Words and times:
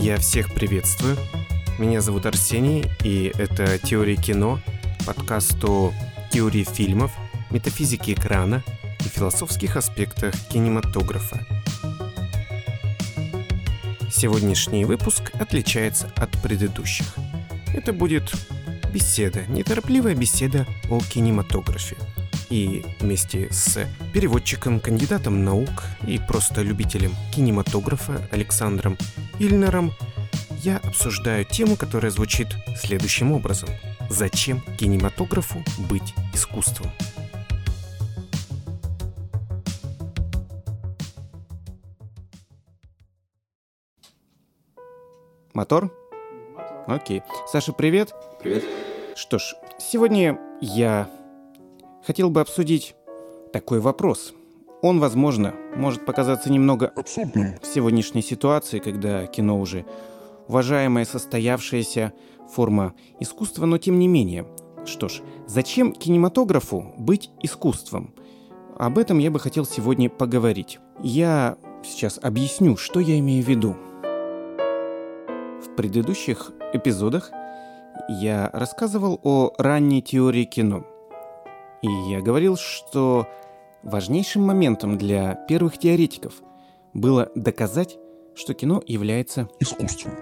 Я 0.00 0.16
всех 0.18 0.54
приветствую. 0.54 1.16
Меня 1.76 2.00
зовут 2.00 2.24
Арсений, 2.24 2.84
и 3.02 3.32
это 3.36 3.78
«Теория 3.78 4.14
кино», 4.14 4.60
подкаст 5.04 5.62
о 5.64 5.92
теории 6.30 6.62
фильмов, 6.62 7.10
метафизике 7.50 8.12
экрана 8.12 8.62
и 9.00 9.08
философских 9.08 9.76
аспектах 9.76 10.34
кинематографа. 10.50 11.44
Сегодняшний 14.08 14.84
выпуск 14.84 15.32
отличается 15.34 16.12
от 16.16 16.30
предыдущих. 16.42 17.16
Это 17.74 17.92
будет 17.92 18.32
беседа, 18.94 19.46
неторопливая 19.48 20.14
беседа 20.14 20.64
о 20.88 21.00
кинематографе. 21.00 21.96
И 22.50 22.84
вместе 23.00 23.48
с 23.50 23.84
переводчиком, 24.14 24.78
кандидатом 24.78 25.44
наук 25.44 25.82
и 26.06 26.18
просто 26.18 26.62
любителем 26.62 27.14
кинематографа 27.34 28.26
Александром 28.30 28.96
Ильнером 29.38 29.92
я 30.64 30.78
обсуждаю 30.78 31.44
тему, 31.44 31.76
которая 31.76 32.10
звучит 32.10 32.48
следующим 32.76 33.30
образом. 33.32 33.68
Зачем 34.10 34.60
кинематографу 34.76 35.62
быть 35.88 36.12
искусством? 36.34 36.90
Мотор? 45.54 45.92
Окей. 46.88 47.22
Саша, 47.46 47.72
привет. 47.72 48.12
Привет. 48.42 48.64
Что 49.14 49.38
ж, 49.38 49.54
сегодня 49.78 50.38
я 50.60 51.08
хотел 52.04 52.30
бы 52.30 52.40
обсудить 52.40 52.96
такой 53.52 53.78
вопрос. 53.78 54.34
Он, 54.80 55.00
возможно, 55.00 55.54
может 55.74 56.04
показаться 56.06 56.52
немного 56.52 56.86
абсурдным 56.86 57.54
в 57.60 57.66
сегодняшней 57.66 58.22
ситуации, 58.22 58.78
когда 58.78 59.26
кино 59.26 59.58
уже 59.58 59.84
уважаемая 60.46 61.04
состоявшаяся 61.04 62.12
форма 62.48 62.94
искусства, 63.18 63.66
но 63.66 63.78
тем 63.78 63.98
не 63.98 64.06
менее. 64.06 64.46
Что 64.86 65.08
ж, 65.08 65.20
зачем 65.46 65.92
кинематографу 65.92 66.94
быть 66.96 67.30
искусством? 67.42 68.14
Об 68.78 68.98
этом 68.98 69.18
я 69.18 69.32
бы 69.32 69.40
хотел 69.40 69.66
сегодня 69.66 70.08
поговорить. 70.08 70.78
Я 71.02 71.56
сейчас 71.82 72.20
объясню, 72.22 72.76
что 72.76 73.00
я 73.00 73.18
имею 73.18 73.44
в 73.44 73.48
виду. 73.48 73.76
В 75.60 75.74
предыдущих 75.76 76.52
эпизодах 76.72 77.32
я 78.08 78.48
рассказывал 78.52 79.20
о 79.24 79.52
ранней 79.58 80.02
теории 80.02 80.44
кино. 80.44 80.86
И 81.82 81.88
я 82.10 82.20
говорил, 82.20 82.56
что 82.56 83.26
важнейшим 83.82 84.42
моментом 84.42 84.98
для 84.98 85.34
первых 85.34 85.78
теоретиков 85.78 86.42
было 86.94 87.30
доказать, 87.34 87.98
что 88.34 88.54
кино 88.54 88.82
является 88.86 89.48
искусством. 89.60 90.12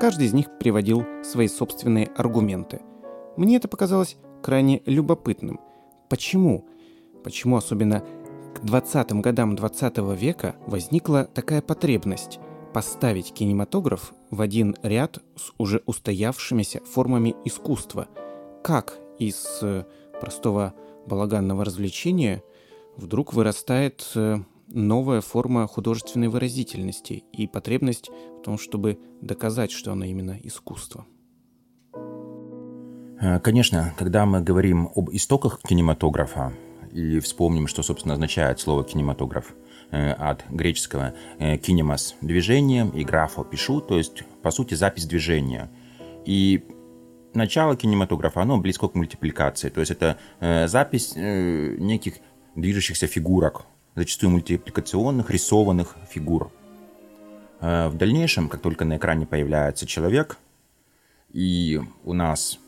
Каждый 0.00 0.26
из 0.26 0.32
них 0.32 0.58
приводил 0.58 1.04
свои 1.22 1.48
собственные 1.48 2.06
аргументы. 2.16 2.80
Мне 3.36 3.56
это 3.56 3.68
показалось 3.68 4.16
крайне 4.42 4.82
любопытным. 4.86 5.60
Почему? 6.08 6.66
Почему 7.24 7.56
особенно 7.56 8.04
к 8.54 8.64
20-м 8.64 9.22
годам 9.22 9.56
20 9.56 9.98
-го 9.98 10.16
века 10.16 10.56
возникла 10.66 11.24
такая 11.24 11.62
потребность 11.62 12.40
поставить 12.74 13.32
кинематограф 13.32 14.12
в 14.30 14.40
один 14.40 14.76
ряд 14.82 15.18
с 15.36 15.52
уже 15.58 15.82
устоявшимися 15.86 16.80
формами 16.84 17.34
искусства? 17.44 18.08
Как 18.62 18.98
из 19.18 19.58
э, 19.62 19.84
простого 20.20 20.74
балаганного 21.06 21.64
развлечения 21.64 22.42
вдруг 22.96 23.32
вырастает 23.32 24.10
э, 24.14 24.38
новая 24.68 25.20
форма 25.20 25.66
художественной 25.66 26.28
выразительности 26.28 27.24
и 27.32 27.46
потребность 27.46 28.10
в 28.38 28.42
том, 28.42 28.58
чтобы 28.58 28.98
доказать, 29.20 29.70
что 29.70 29.92
она 29.92 30.06
именно 30.06 30.38
искусство. 30.42 31.06
Э, 33.20 33.40
конечно, 33.40 33.94
когда 33.98 34.26
мы 34.26 34.40
говорим 34.42 34.90
об 34.94 35.10
истоках 35.10 35.60
кинематографа 35.62 36.52
и 36.92 37.20
вспомним, 37.20 37.66
что, 37.66 37.82
собственно, 37.82 38.14
означает 38.14 38.60
слово 38.60 38.84
кинематограф 38.84 39.54
э, 39.90 40.12
от 40.12 40.44
греческого 40.50 41.14
кинемас– 41.38 42.16
движение 42.20 42.90
и 42.94 43.04
графо– 43.04 43.44
пишу, 43.50 43.80
то 43.80 43.96
есть, 43.96 44.24
по 44.42 44.50
сути, 44.50 44.74
запись 44.74 45.06
движения. 45.06 45.70
И 46.26 46.64
начало 47.34 47.76
кинематографа, 47.76 48.42
оно 48.42 48.58
близко 48.58 48.88
к 48.88 48.94
мультипликации, 48.94 49.70
то 49.70 49.80
есть 49.80 49.90
это 49.90 50.18
запись 50.68 51.14
неких 51.16 52.16
движущихся 52.54 53.06
фигурок, 53.06 53.66
зачастую 53.94 54.30
мультипликационных, 54.30 55.30
рисованных 55.30 55.96
фигур. 56.10 56.50
Э, 57.60 57.88
в 57.88 57.96
дальнейшем, 57.96 58.48
как 58.48 58.60
только 58.60 58.84
на 58.84 58.96
экране 58.96 59.26
появляется 59.26 59.86
человек, 59.86 60.38
и 61.32 61.80
у 62.04 62.12
нас 62.12 62.58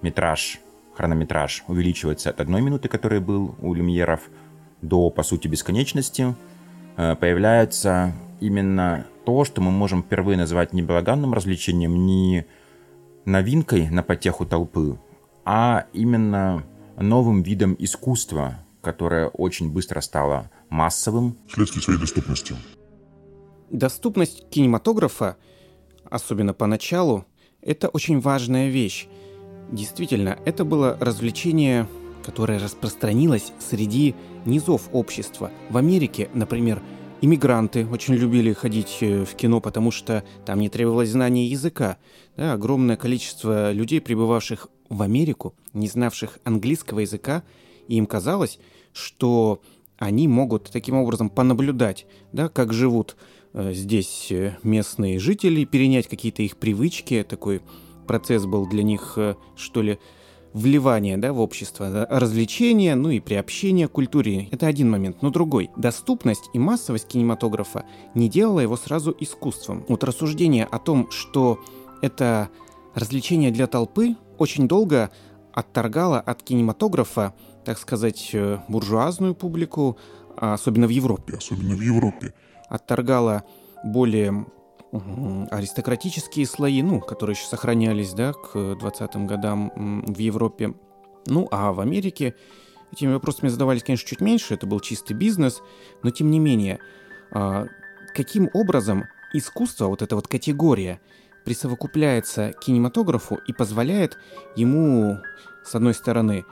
метраж, 0.00 0.60
хронометраж 0.94 1.64
увеличивается 1.68 2.30
от 2.30 2.40
одной 2.40 2.62
минуты, 2.62 2.88
который 2.88 3.20
был 3.20 3.54
у 3.60 3.74
люмьеров, 3.74 4.30
до, 4.80 5.10
по 5.10 5.22
сути, 5.22 5.48
бесконечности, 5.48 6.34
э, 6.96 7.14
появляется 7.16 8.12
именно 8.40 9.06
то, 9.24 9.44
что 9.44 9.60
мы 9.60 9.70
можем 9.70 10.02
впервые 10.02 10.36
назвать 10.36 10.72
не 10.72 10.82
балаганным 10.82 11.32
развлечением, 11.32 12.06
не 12.06 12.46
новинкой 13.24 13.88
на 13.88 14.02
потеху 14.02 14.44
толпы, 14.44 14.98
а 15.44 15.86
именно 15.92 16.64
новым 16.96 17.42
видом 17.42 17.76
искусства, 17.78 18.58
которое 18.82 19.28
очень 19.28 19.70
быстро 19.70 20.00
стало 20.00 20.50
массовым. 20.68 21.38
Вследствие 21.48 21.82
своей 21.82 21.98
доступности. 21.98 22.54
Доступность 23.70 24.48
кинематографа, 24.50 25.36
особенно 26.10 26.52
поначалу, 26.52 27.24
это 27.62 27.88
очень 27.88 28.20
важная 28.20 28.68
вещь. 28.68 29.06
Действительно, 29.70 30.38
это 30.44 30.64
было 30.64 30.98
развлечение, 31.00 31.88
которое 32.22 32.58
распространилось 32.58 33.52
среди 33.58 34.14
низов 34.44 34.90
общества. 34.92 35.50
В 35.70 35.76
Америке, 35.78 36.28
например, 36.34 36.82
иммигранты 37.22 37.86
очень 37.86 38.14
любили 38.14 38.52
ходить 38.52 38.98
э, 39.00 39.24
в 39.24 39.34
кино, 39.36 39.60
потому 39.60 39.90
что 39.90 40.24
там 40.44 40.60
не 40.60 40.68
требовалось 40.68 41.10
знания 41.10 41.46
языка. 41.46 41.96
Да, 42.36 42.52
огромное 42.52 42.96
количество 42.96 43.72
людей, 43.72 44.00
прибывавших 44.00 44.68
в 44.88 45.00
Америку, 45.00 45.54
не 45.72 45.88
знавших 45.88 46.38
английского 46.44 46.98
языка, 46.98 47.44
и 47.88 47.96
им 47.96 48.06
казалось, 48.06 48.58
что 48.92 49.60
они 49.98 50.28
могут 50.28 50.70
таким 50.70 50.96
образом 50.96 51.30
понаблюдать, 51.30 52.06
да, 52.32 52.48
как 52.48 52.72
живут 52.72 53.16
э, 53.52 53.72
здесь 53.72 54.28
э, 54.30 54.56
местные 54.62 55.18
жители, 55.18 55.64
перенять 55.64 56.08
какие-то 56.08 56.42
их 56.42 56.56
привычки. 56.56 57.24
Такой 57.28 57.62
процесс 58.06 58.44
был 58.44 58.66
для 58.66 58.82
них, 58.82 59.14
э, 59.16 59.36
что 59.54 59.82
ли, 59.82 59.98
вливание 60.52 61.16
да, 61.16 61.32
в 61.32 61.40
общество, 61.40 61.90
да, 61.90 62.06
развлечение, 62.10 62.94
ну 62.94 63.10
и 63.10 63.20
приобщение 63.20 63.88
к 63.88 63.92
культуре. 63.92 64.48
Это 64.50 64.66
один 64.66 64.90
момент. 64.90 65.22
Но 65.22 65.30
другой. 65.30 65.70
Доступность 65.76 66.50
и 66.52 66.58
массовость 66.58 67.08
кинематографа 67.08 67.84
не 68.14 68.28
делала 68.28 68.60
его 68.60 68.76
сразу 68.76 69.16
искусством. 69.18 69.84
Вот 69.88 70.04
рассуждение 70.04 70.64
о 70.64 70.78
том, 70.78 71.10
что 71.10 71.60
это 72.02 72.50
развлечение 72.94 73.50
для 73.50 73.66
толпы, 73.66 74.16
очень 74.38 74.68
долго 74.68 75.10
отторгало 75.52 76.20
от 76.20 76.42
кинематографа 76.42 77.34
так 77.64 77.78
сказать, 77.78 78.30
э, 78.32 78.58
буржуазную 78.68 79.34
публику, 79.34 79.98
а 80.36 80.54
особенно 80.54 80.86
в 80.86 80.90
Европе. 80.90 81.34
Особенно 81.36 81.74
в 81.74 81.80
Европе. 81.80 82.34
Отторгала 82.68 83.44
более 83.84 84.46
аристократические 85.50 86.46
слои, 86.46 86.82
ну, 86.82 87.00
которые 87.00 87.34
еще 87.34 87.46
сохранялись, 87.46 88.12
да, 88.12 88.34
к 88.34 88.54
20-м 88.54 89.26
годам 89.26 89.72
в 90.06 90.18
Европе. 90.18 90.74
Ну, 91.26 91.48
а 91.50 91.72
в 91.72 91.80
Америке 91.80 92.34
этими 92.92 93.14
вопросами 93.14 93.48
задавались, 93.48 93.82
конечно, 93.82 94.06
чуть 94.06 94.20
меньше, 94.20 94.54
это 94.54 94.66
был 94.66 94.80
чистый 94.80 95.14
бизнес, 95.14 95.62
но 96.02 96.10
тем 96.10 96.30
не 96.30 96.38
менее, 96.38 96.78
а, 97.30 97.66
каким 98.14 98.50
образом 98.52 99.04
искусство, 99.32 99.86
вот 99.86 100.02
эта 100.02 100.14
вот 100.14 100.28
категория, 100.28 101.00
присовокупляется 101.44 102.52
кинематографу 102.52 103.40
и 103.46 103.52
позволяет 103.52 104.18
ему, 104.56 105.18
с 105.64 105.74
одной 105.74 105.94
стороны, 105.94 106.44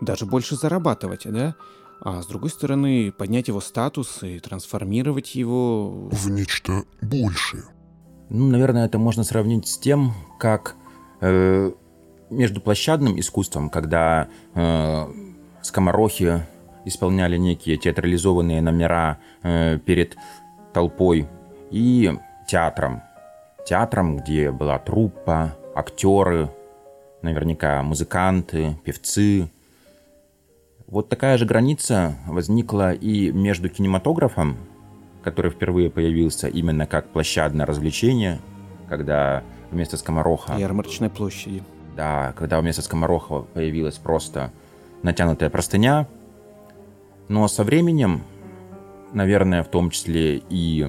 даже 0.00 0.26
больше 0.26 0.56
зарабатывать, 0.56 1.22
да? 1.24 1.54
А 2.00 2.22
с 2.22 2.26
другой 2.26 2.50
стороны, 2.50 3.12
поднять 3.12 3.48
его 3.48 3.60
статус 3.60 4.22
и 4.22 4.38
трансформировать 4.38 5.34
его... 5.34 6.08
В 6.10 6.30
нечто 6.30 6.84
большее. 7.00 7.64
Ну, 8.28 8.48
наверное, 8.48 8.86
это 8.86 8.98
можно 8.98 9.24
сравнить 9.24 9.66
с 9.66 9.78
тем, 9.78 10.12
как 10.38 10.76
э, 11.20 11.72
между 12.28 12.60
площадным 12.60 13.18
искусством, 13.18 13.70
когда 13.70 14.28
э, 14.54 15.06
скоморохи 15.62 16.46
исполняли 16.84 17.36
некие 17.38 17.78
театрализованные 17.78 18.60
номера 18.60 19.18
э, 19.42 19.78
перед 19.78 20.16
толпой, 20.74 21.26
и 21.70 22.12
театром. 22.46 23.02
Театром, 23.66 24.18
где 24.18 24.50
была 24.50 24.78
труппа, 24.78 25.56
актеры, 25.74 26.50
наверняка 27.22 27.82
музыканты, 27.82 28.78
певцы, 28.84 29.50
вот 30.88 31.08
такая 31.08 31.36
же 31.36 31.46
граница 31.46 32.16
возникла 32.26 32.92
и 32.92 33.32
между 33.32 33.68
кинематографом, 33.68 34.56
который 35.22 35.50
впервые 35.50 35.90
появился 35.90 36.48
именно 36.48 36.86
как 36.86 37.08
площадное 37.08 37.66
развлечение, 37.66 38.40
когда 38.88 39.42
вместо 39.70 39.96
скомороха... 39.96 40.54
Ярмарочной 40.56 41.10
площади. 41.10 41.62
Да, 41.96 42.34
когда 42.36 42.60
вместо 42.60 42.82
скомороха 42.82 43.40
появилась 43.40 43.96
просто 43.96 44.52
натянутая 45.02 45.50
простыня. 45.50 46.06
Но 47.28 47.48
со 47.48 47.64
временем, 47.64 48.22
наверное, 49.12 49.64
в 49.64 49.68
том 49.68 49.90
числе 49.90 50.42
и 50.48 50.88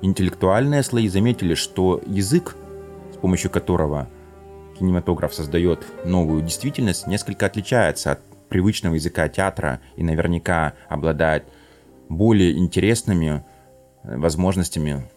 интеллектуальные 0.00 0.82
слои 0.82 1.08
заметили, 1.08 1.54
что 1.54 2.00
язык, 2.06 2.56
с 3.12 3.16
помощью 3.16 3.50
которого 3.50 4.08
кинематограф 4.78 5.34
создает 5.34 5.84
новую 6.06 6.40
действительность, 6.42 7.06
несколько 7.06 7.44
отличается 7.46 8.12
от 8.12 8.20
привычного 8.48 8.94
языка 8.94 9.28
театра 9.28 9.80
и 9.96 10.02
наверняка 10.02 10.74
обладает 10.88 11.44
более 12.08 12.56
интересными 12.56 13.44
э, 14.02 14.16
возможностями 14.16 15.08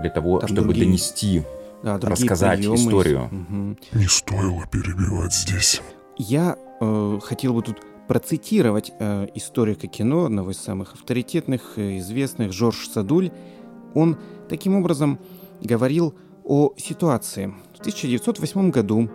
для 0.00 0.10
того, 0.10 0.38
Там 0.38 0.48
чтобы 0.48 0.68
другие... 0.68 0.86
донести, 0.86 1.42
да, 1.82 1.98
рассказать 1.98 2.58
приемы. 2.60 2.76
историю. 2.76 3.24
Угу. 3.26 3.98
Не 3.98 4.06
стоило 4.06 4.66
перебивать 4.66 5.34
здесь. 5.34 5.82
Я 6.16 6.56
э, 6.80 7.18
хотел 7.22 7.54
бы 7.54 7.62
тут 7.62 7.78
процитировать 8.08 8.92
э, 8.98 9.28
историка 9.34 9.86
кино, 9.86 10.26
одного 10.26 10.50
из 10.50 10.58
самых 10.58 10.94
авторитетных, 10.94 11.74
э, 11.76 11.98
известных, 11.98 12.52
Жорж 12.52 12.88
Садуль. 12.88 13.30
Он 13.94 14.18
таким 14.48 14.76
образом 14.76 15.18
говорил 15.60 16.14
о 16.44 16.72
ситуации. 16.76 17.54
В 17.76 17.80
1908 17.80 18.70
году 18.70 19.10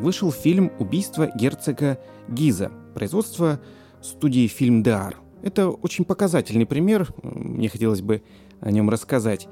вышел 0.00 0.32
фильм 0.32 0.72
«Убийство 0.78 1.30
герцога 1.34 1.98
Гиза», 2.30 2.70
производство 2.94 3.60
студии 4.00 4.46
«Фильм 4.46 4.82
Деар». 4.82 5.16
Это 5.42 5.70
очень 5.70 6.04
показательный 6.04 6.66
пример, 6.66 7.08
мне 7.22 7.68
хотелось 7.68 8.02
бы 8.02 8.22
о 8.60 8.70
нем 8.70 8.90
рассказать. 8.90 9.48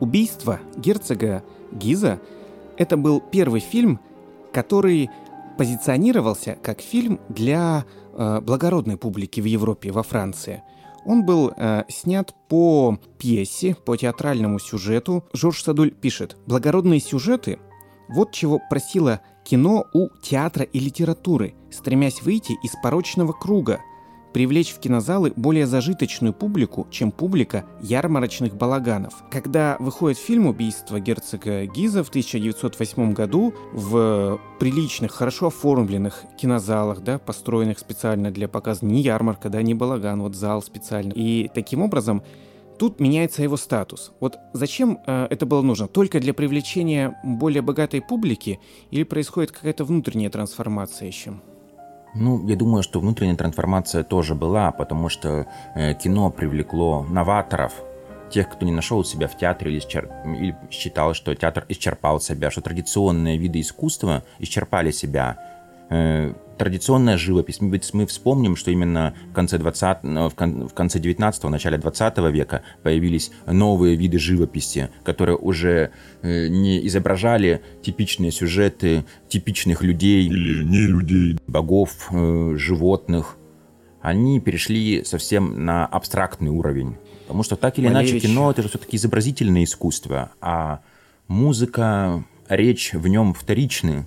«Убийство 0.00 0.60
герцога 0.76 1.44
Гиза»— 1.72 2.20
это 2.76 2.96
был 2.96 3.20
первый 3.20 3.60
фильм, 3.60 4.00
который 4.52 5.10
позиционировался 5.58 6.56
как 6.62 6.80
фильм 6.80 7.20
для 7.28 7.84
э, 8.12 8.40
благородной 8.40 8.96
публики 8.96 9.40
в 9.40 9.44
Европе, 9.44 9.92
во 9.92 10.02
Франции. 10.02 10.62
Он 11.04 11.24
был 11.24 11.52
э, 11.56 11.84
снят 11.88 12.34
по 12.48 12.98
пьесе, 13.18 13.74
по 13.74 13.96
театральному 13.96 14.58
сюжету. 14.58 15.24
Жорж 15.32 15.62
Садуль 15.62 15.92
пишет, 15.92 16.36
«Благородные 16.46 17.00
сюжеты— 17.00 17.58
вот 18.08 18.32
чего 18.32 18.60
просила 18.70 19.20
кино 19.44 19.86
у 19.92 20.08
театра 20.22 20.64
и 20.64 20.78
литературы, 20.78 21.54
стремясь 21.70 22.22
выйти 22.22 22.52
из 22.62 22.72
порочного 22.82 23.32
круга— 23.32 23.80
привлечь 24.34 24.72
в 24.72 24.80
кинозалы 24.80 25.32
более 25.36 25.64
зажиточную 25.64 26.34
публику, 26.34 26.88
чем 26.90 27.12
публика 27.12 27.64
ярмарочных 27.80 28.56
балаганов. 28.56 29.14
Когда 29.30 29.76
выходит 29.78 30.18
фильм 30.18 30.48
«Убийство 30.48 30.98
герцога 30.98 31.64
Гиза» 31.66 32.02
в 32.02 32.08
1908 32.08 33.12
году 33.12 33.54
в 33.72 34.40
приличных, 34.58 35.12
хорошо 35.12 35.46
оформленных 35.46 36.24
кинозалах, 36.36 37.00
да, 37.02 37.18
построенных 37.18 37.78
специально 37.78 38.32
для 38.32 38.48
показа 38.48 38.84
не 38.84 39.02
ярмарка, 39.02 39.48
да, 39.48 39.62
не 39.62 39.72
балаган, 39.72 40.20
вот 40.20 40.34
зал 40.34 40.62
специально. 40.62 41.12
И 41.12 41.48
таким 41.54 41.82
образом 41.82 42.24
Тут 42.84 43.00
меняется 43.00 43.42
его 43.42 43.56
статус. 43.56 44.12
Вот 44.20 44.38
зачем 44.52 44.98
э, 45.06 45.26
это 45.30 45.46
было 45.46 45.62
нужно? 45.62 45.88
Только 45.88 46.20
для 46.20 46.34
привлечения 46.34 47.18
более 47.24 47.62
богатой 47.62 48.02
публики 48.02 48.60
или 48.90 49.04
происходит 49.04 49.52
какая-то 49.52 49.86
внутренняя 49.86 50.28
трансформация 50.28 51.08
еще? 51.08 51.32
Ну, 52.14 52.46
я 52.46 52.56
думаю, 52.56 52.82
что 52.82 53.00
внутренняя 53.00 53.36
трансформация 53.36 54.04
тоже 54.04 54.34
была, 54.34 54.70
потому 54.70 55.08
что 55.08 55.46
э, 55.74 55.94
кино 55.94 56.28
привлекло 56.28 57.06
новаторов, 57.08 57.72
тех, 58.28 58.50
кто 58.50 58.66
не 58.66 58.72
нашел 58.72 59.02
себя 59.02 59.28
в 59.28 59.38
театре 59.38 59.72
или, 59.72 59.78
исчер... 59.78 60.10
или 60.26 60.54
считал, 60.70 61.14
что 61.14 61.34
театр 61.34 61.64
исчерпал 61.70 62.20
себя, 62.20 62.50
что 62.50 62.60
традиционные 62.60 63.38
виды 63.38 63.60
искусства 63.60 64.24
исчерпали 64.40 64.90
себя. 64.90 65.38
Э, 65.88 66.34
традиционная 66.56 67.16
живопись. 67.16 67.60
Мы, 67.60 67.80
мы 67.92 68.06
вспомним, 68.06 68.56
что 68.56 68.70
именно 68.70 69.14
в 69.30 69.34
конце 69.34 69.58
20, 69.58 69.98
э, 70.02 70.28
в, 70.28 70.34
кон, 70.34 70.68
в 70.68 70.74
конце 70.74 70.98
19-го, 70.98 71.48
начале 71.48 71.78
20 71.78 72.18
века 72.32 72.62
появились 72.82 73.30
новые 73.46 73.96
виды 73.96 74.18
живописи, 74.18 74.90
которые 75.04 75.36
уже 75.36 75.90
э, 76.22 76.48
не 76.48 76.86
изображали 76.86 77.62
типичные 77.82 78.30
сюжеты 78.30 79.04
типичных 79.28 79.82
людей. 79.82 80.26
Или 80.26 80.64
не 80.64 80.86
людей. 80.86 81.38
Богов, 81.46 82.08
э, 82.12 82.54
животных. 82.56 83.36
Они 84.00 84.38
перешли 84.40 85.02
совсем 85.04 85.64
на 85.64 85.86
абстрактный 85.86 86.50
уровень. 86.50 86.96
Потому 87.22 87.42
что 87.42 87.56
так 87.56 87.78
или 87.78 87.88
Малевич. 87.88 88.12
иначе 88.12 88.26
кино 88.26 88.50
это 88.50 88.62
же 88.62 88.68
все-таки 88.68 88.96
изобразительное 88.96 89.64
искусство, 89.64 90.32
а 90.42 90.80
музыка, 91.26 92.22
речь 92.48 92.92
в 92.92 93.08
нем 93.08 93.32
вторичны. 93.32 94.04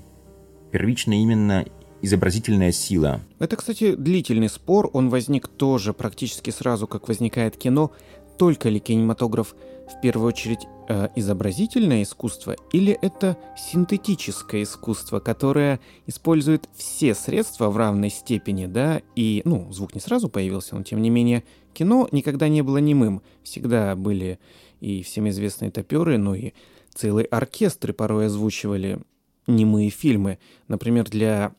Первично 0.72 1.14
именно 1.14 1.66
изобразительная 2.02 2.72
сила. 2.72 3.22
Это, 3.40 3.56
кстати, 3.56 3.96
длительный 3.96 4.50
спор, 4.50 4.90
он 4.94 5.10
возник 5.10 5.48
тоже 5.48 5.94
практически 5.94 6.50
сразу, 6.50 6.88
как 6.88 7.08
возникает 7.08 7.58
кино. 7.58 7.92
Только 8.38 8.70
ли 8.70 8.80
кинематограф 8.80 9.56
в 9.88 10.00
первую 10.02 10.28
очередь 10.28 10.68
э, 10.90 11.08
изобразительное 11.16 12.04
искусство 12.04 12.56
или 12.72 12.98
это 13.02 13.38
синтетическое 13.58 14.64
искусство, 14.64 15.20
которое 15.20 15.80
использует 16.06 16.70
все 16.76 17.16
средства 17.16 17.70
в 17.70 17.78
равной 17.78 18.12
степени, 18.12 18.68
да, 18.68 19.02
и, 19.16 19.42
ну, 19.44 19.72
звук 19.72 19.96
не 19.96 20.02
сразу 20.02 20.30
появился, 20.30 20.76
но 20.76 20.84
тем 20.84 21.02
не 21.02 21.10
менее 21.10 21.44
кино 21.74 22.08
никогда 22.12 22.48
не 22.48 22.62
было 22.62 22.78
немым, 22.78 23.22
всегда 23.44 23.96
были 23.96 24.40
и 24.82 25.02
всем 25.02 25.28
известные 25.30 25.72
топеры, 25.72 26.18
но 26.18 26.36
и 26.36 26.52
целые 26.94 27.26
оркестры 27.26 27.94
порой 27.94 28.28
озвучивали 28.28 29.00
немые 29.48 29.90
фильмы. 29.90 30.40
Например, 30.68 31.10
для 31.10 31.54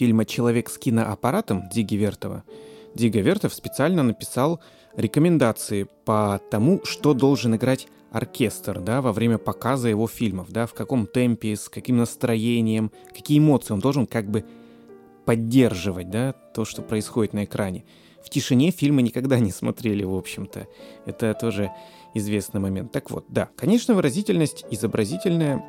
фильма 0.00 0.24
«Человек 0.24 0.70
с 0.70 0.78
киноаппаратом» 0.78 1.68
Диги 1.68 1.94
Вертова, 1.94 2.42
Дига 2.94 3.20
Вертов 3.20 3.52
специально 3.52 4.02
написал 4.02 4.58
рекомендации 4.96 5.86
по 6.06 6.40
тому, 6.50 6.80
что 6.84 7.12
должен 7.12 7.54
играть 7.54 7.86
оркестр, 8.10 8.80
да, 8.80 9.02
во 9.02 9.12
время 9.12 9.36
показа 9.36 9.90
его 9.90 10.08
фильмов, 10.08 10.50
да, 10.50 10.66
в 10.66 10.72
каком 10.72 11.06
темпе, 11.06 11.54
с 11.54 11.68
каким 11.68 11.98
настроением, 11.98 12.90
какие 13.14 13.38
эмоции 13.40 13.74
он 13.74 13.80
должен 13.80 14.06
как 14.06 14.30
бы 14.30 14.46
поддерживать, 15.26 16.08
да, 16.08 16.32
то, 16.32 16.64
что 16.64 16.80
происходит 16.80 17.34
на 17.34 17.44
экране. 17.44 17.84
В 18.24 18.30
тишине 18.30 18.70
фильмы 18.70 19.02
никогда 19.02 19.38
не 19.38 19.50
смотрели, 19.50 20.02
в 20.02 20.14
общем-то. 20.14 20.66
Это 21.04 21.34
тоже 21.34 21.72
известный 22.14 22.60
момент. 22.60 22.90
Так 22.90 23.10
вот, 23.10 23.26
да, 23.28 23.50
конечно, 23.54 23.94
выразительность 23.94 24.64
изобразительная 24.70 25.62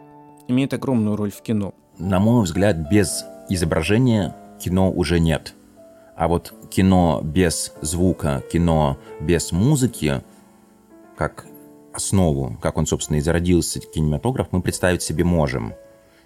имеет 0.47 0.73
огромную 0.73 1.17
роль 1.17 1.31
в 1.31 1.41
кино. 1.41 1.73
На 1.97 2.19
мой 2.19 2.43
взгляд, 2.45 2.89
без 2.89 3.25
изображения 3.49 4.35
кино 4.59 4.91
уже 4.91 5.19
нет. 5.19 5.53
А 6.15 6.27
вот 6.27 6.53
кино 6.69 7.21
без 7.23 7.73
звука, 7.81 8.43
кино 8.51 8.97
без 9.19 9.51
музыки, 9.51 10.21
как 11.17 11.45
основу, 11.93 12.57
как 12.61 12.77
он, 12.77 12.85
собственно, 12.85 13.17
и 13.17 13.21
зародился, 13.21 13.79
кинематограф, 13.79 14.47
мы 14.51 14.61
представить 14.61 15.01
себе 15.01 15.23
можем. 15.23 15.73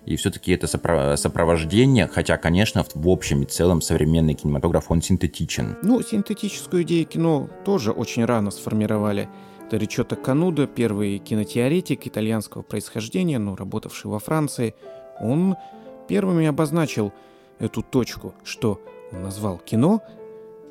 И 0.05 0.15
все-таки 0.17 0.51
это 0.51 0.67
сопровождение, 0.67 2.07
хотя, 2.07 2.38
конечно, 2.38 2.86
в 2.93 3.10
общем 3.10 3.41
и 3.41 3.45
целом 3.45 3.81
современный 3.81 4.36
кинематограф, 4.36 4.91
он 4.91 5.01
синтетичен. 5.01 5.77
Ну, 5.81 6.01
синтетическую 6.03 6.84
идею 6.84 7.07
кино 7.07 7.50
тоже 7.63 7.91
очень 7.91 8.24
рано 8.25 8.51
сформировали. 8.51 9.27
Это 9.65 9.77
Ричотто 9.77 10.15
Кануда, 10.15 10.67
первый 10.67 11.17
кинотеоретик 11.17 12.05
итальянского 12.05 12.62
происхождения, 12.62 13.39
но 13.39 13.55
работавший 13.55 14.12
во 14.12 14.19
Франции. 14.19 14.75
Он 15.19 15.55
первыми 16.07 16.45
обозначил 16.45 17.13
эту 17.59 17.81
точку, 17.81 18.33
что 18.43 18.81
он 19.12 19.24
назвал 19.24 19.57
кино 19.57 20.01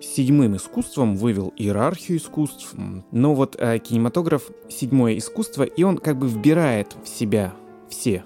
седьмым 0.00 0.56
искусством, 0.56 1.16
вывел 1.16 1.52
иерархию 1.56 2.18
искусств. 2.18 2.74
Но 3.10 3.34
вот 3.34 3.56
а, 3.58 3.78
кинематограф— 3.78 4.50
седьмое 4.68 5.16
искусство, 5.16 5.62
и 5.62 5.82
он 5.82 5.98
как 5.98 6.18
бы 6.18 6.28
вбирает 6.28 6.94
в 7.02 7.08
себя 7.08 7.54
все 7.88 8.24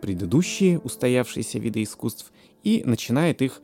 предыдущие 0.00 0.78
устоявшиеся 0.78 1.58
виды 1.58 1.82
искусств 1.82 2.32
и 2.62 2.82
начинает 2.84 3.42
их 3.42 3.60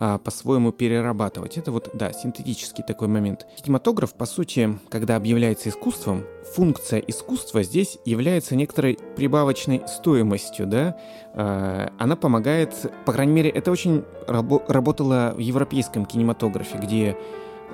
а, 0.00 0.16
по-своему 0.16 0.72
перерабатывать. 0.72 1.58
Это 1.58 1.70
вот, 1.70 1.90
да, 1.92 2.12
синтетический 2.12 2.82
такой 2.82 3.08
момент. 3.08 3.46
Кинематограф, 3.62 4.14
по 4.14 4.24
сути, 4.24 4.78
когда 4.88 5.16
объявляется 5.16 5.68
искусством, 5.68 6.24
функция 6.54 7.00
искусства 7.00 7.62
здесь 7.62 7.98
является 8.06 8.56
некоторой 8.56 8.98
прибавочной 9.14 9.82
стоимостью, 9.86 10.66
да. 10.66 10.96
А, 11.34 11.92
она 11.98 12.16
помогает, 12.16 12.74
по 13.04 13.12
крайней 13.12 13.34
мере, 13.34 13.50
это 13.50 13.70
очень 13.70 14.02
рабо- 14.26 14.64
работало 14.68 15.34
в 15.36 15.38
европейском 15.40 16.06
кинематографе, 16.06 16.78
где 16.78 17.16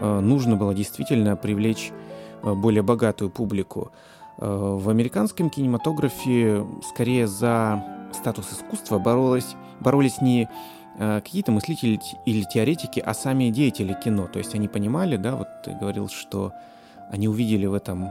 а, 0.01 0.21
нужно 0.21 0.57
было 0.57 0.75
действительно 0.75 1.37
привлечь 1.37 1.93
а, 2.43 2.55
более 2.55 2.83
богатую 2.83 3.31
публику. 3.31 3.93
А, 4.39 4.77
в 4.77 4.89
американском 4.89 5.49
кинематографе 5.49 6.67
скорее 6.89 7.29
за 7.29 7.85
статус 8.13 8.53
искусства 8.53 8.99
боролось, 8.99 9.55
боролись 9.81 10.21
не 10.21 10.49
какие-то 10.99 11.53
мыслители 11.53 12.01
или 12.25 12.43
теоретики, 12.43 13.01
а 13.01 13.13
сами 13.13 13.51
деятели 13.51 13.97
кино. 14.03 14.29
То 14.29 14.39
есть 14.39 14.55
они 14.55 14.69
понимали, 14.69 15.17
да, 15.17 15.37
вот 15.37 15.49
ты 15.63 15.73
говорил, 15.73 16.09
что 16.09 16.53
они 17.11 17.29
увидели 17.29 17.67
в 17.67 17.75
этом 17.75 18.11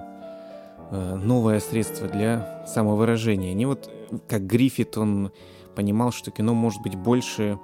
э, 0.91 1.15
новое 1.15 1.59
средство 1.59 2.07
для 2.07 2.63
самовыражения. 2.67 3.51
Они 3.51 3.65
вот, 3.65 3.89
как 4.27 4.45
Гриффит, 4.45 4.97
он 4.97 5.31
понимал, 5.75 6.11
что 6.11 6.31
кино 6.31 6.53
может 6.53 6.81
быть 6.81 6.95
больше, 6.95 7.57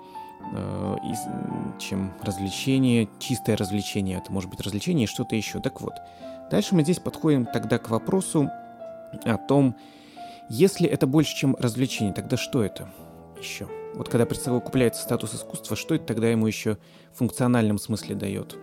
э, 0.54 0.98
чем 1.80 2.14
развлечение, 2.22 3.08
чистое 3.20 3.56
развлечение. 3.56 4.18
Это 4.18 4.32
может 4.32 4.50
быть 4.50 4.62
развлечение 4.62 5.06
и 5.06 5.08
что-то 5.08 5.36
еще. 5.36 5.60
Так 5.60 5.82
вот, 5.82 5.94
дальше 6.50 6.76
мы 6.76 6.84
здесь 6.84 7.00
подходим 7.00 7.46
тогда 7.46 7.78
к 7.78 7.90
вопросу 7.90 8.50
о 9.24 9.38
том, 9.38 9.76
если 10.50 10.88
это 10.88 11.08
больше, 11.08 11.36
чем 11.36 11.56
развлечение, 11.60 12.14
тогда 12.14 12.38
что 12.38 12.64
это 12.64 12.90
еще? 13.40 13.68
Вот 13.94 14.10
когда 14.10 14.26
присовокупляется 14.26 15.02
статус 15.02 15.36
искусства, 15.36 15.76
что 15.76 15.96
это 15.96 16.06
тогда 16.06 16.30
ему 16.30 16.48
еще 16.48 16.78
в 17.14 17.18
функциональном 17.18 17.78
смысле 17.78 18.16
дает? 18.16 18.58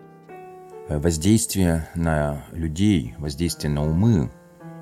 Воздействие 0.88 1.88
на 1.94 2.44
людей, 2.52 3.14
воздействие 3.18 3.70
на 3.70 3.84
умы, 3.84 4.30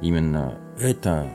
именно 0.00 0.59
это 0.79 1.29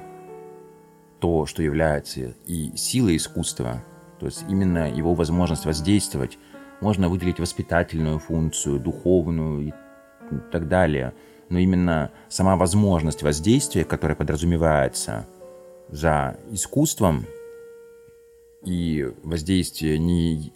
то, 1.20 1.46
что 1.46 1.62
является 1.62 2.34
и 2.46 2.76
силой 2.78 3.18
искусства, 3.18 3.84
то 4.20 4.28
есть 4.28 4.46
именно 4.48 4.90
его 4.90 5.14
возможность 5.14 5.66
воздействовать, 5.66 6.38
можно 6.80 7.10
выделить 7.10 7.40
воспитательную 7.40 8.18
функцию, 8.18 8.80
духовную 8.80 9.68
и 9.68 9.74
так 10.52 10.68
далее. 10.68 11.14
Но 11.50 11.60
именно 11.60 12.12
сама 12.30 12.56
возможность 12.56 13.24
воздействия, 13.24 13.84
которая 13.84 14.16
подразумевается 14.16 15.28
за 15.90 16.38
искусством, 16.50 17.26
и 18.64 19.12
воздействие 19.24 19.98
не 19.98 20.52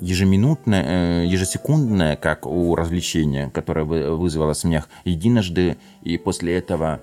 ежеминутное, 0.00 1.22
э, 1.22 1.26
ежесекундное, 1.26 2.16
как 2.16 2.46
у 2.46 2.74
развлечения, 2.74 3.50
которое 3.50 3.84
вызвало 3.84 4.54
смех 4.54 4.88
единожды, 5.04 5.76
и 6.02 6.16
после 6.16 6.56
этого 6.56 7.00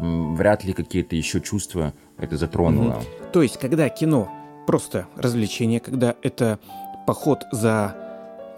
вряд 0.00 0.64
ли 0.64 0.72
какие-то 0.72 1.16
еще 1.16 1.40
чувства 1.40 1.92
это 2.16 2.36
затронуло. 2.36 2.92
Mm-hmm. 2.92 3.30
То 3.32 3.42
есть, 3.42 3.58
когда 3.58 3.88
кино 3.88 4.30
просто 4.66 5.08
развлечение, 5.16 5.80
когда 5.80 6.14
это 6.22 6.58
поход 7.06 7.44
за 7.52 7.96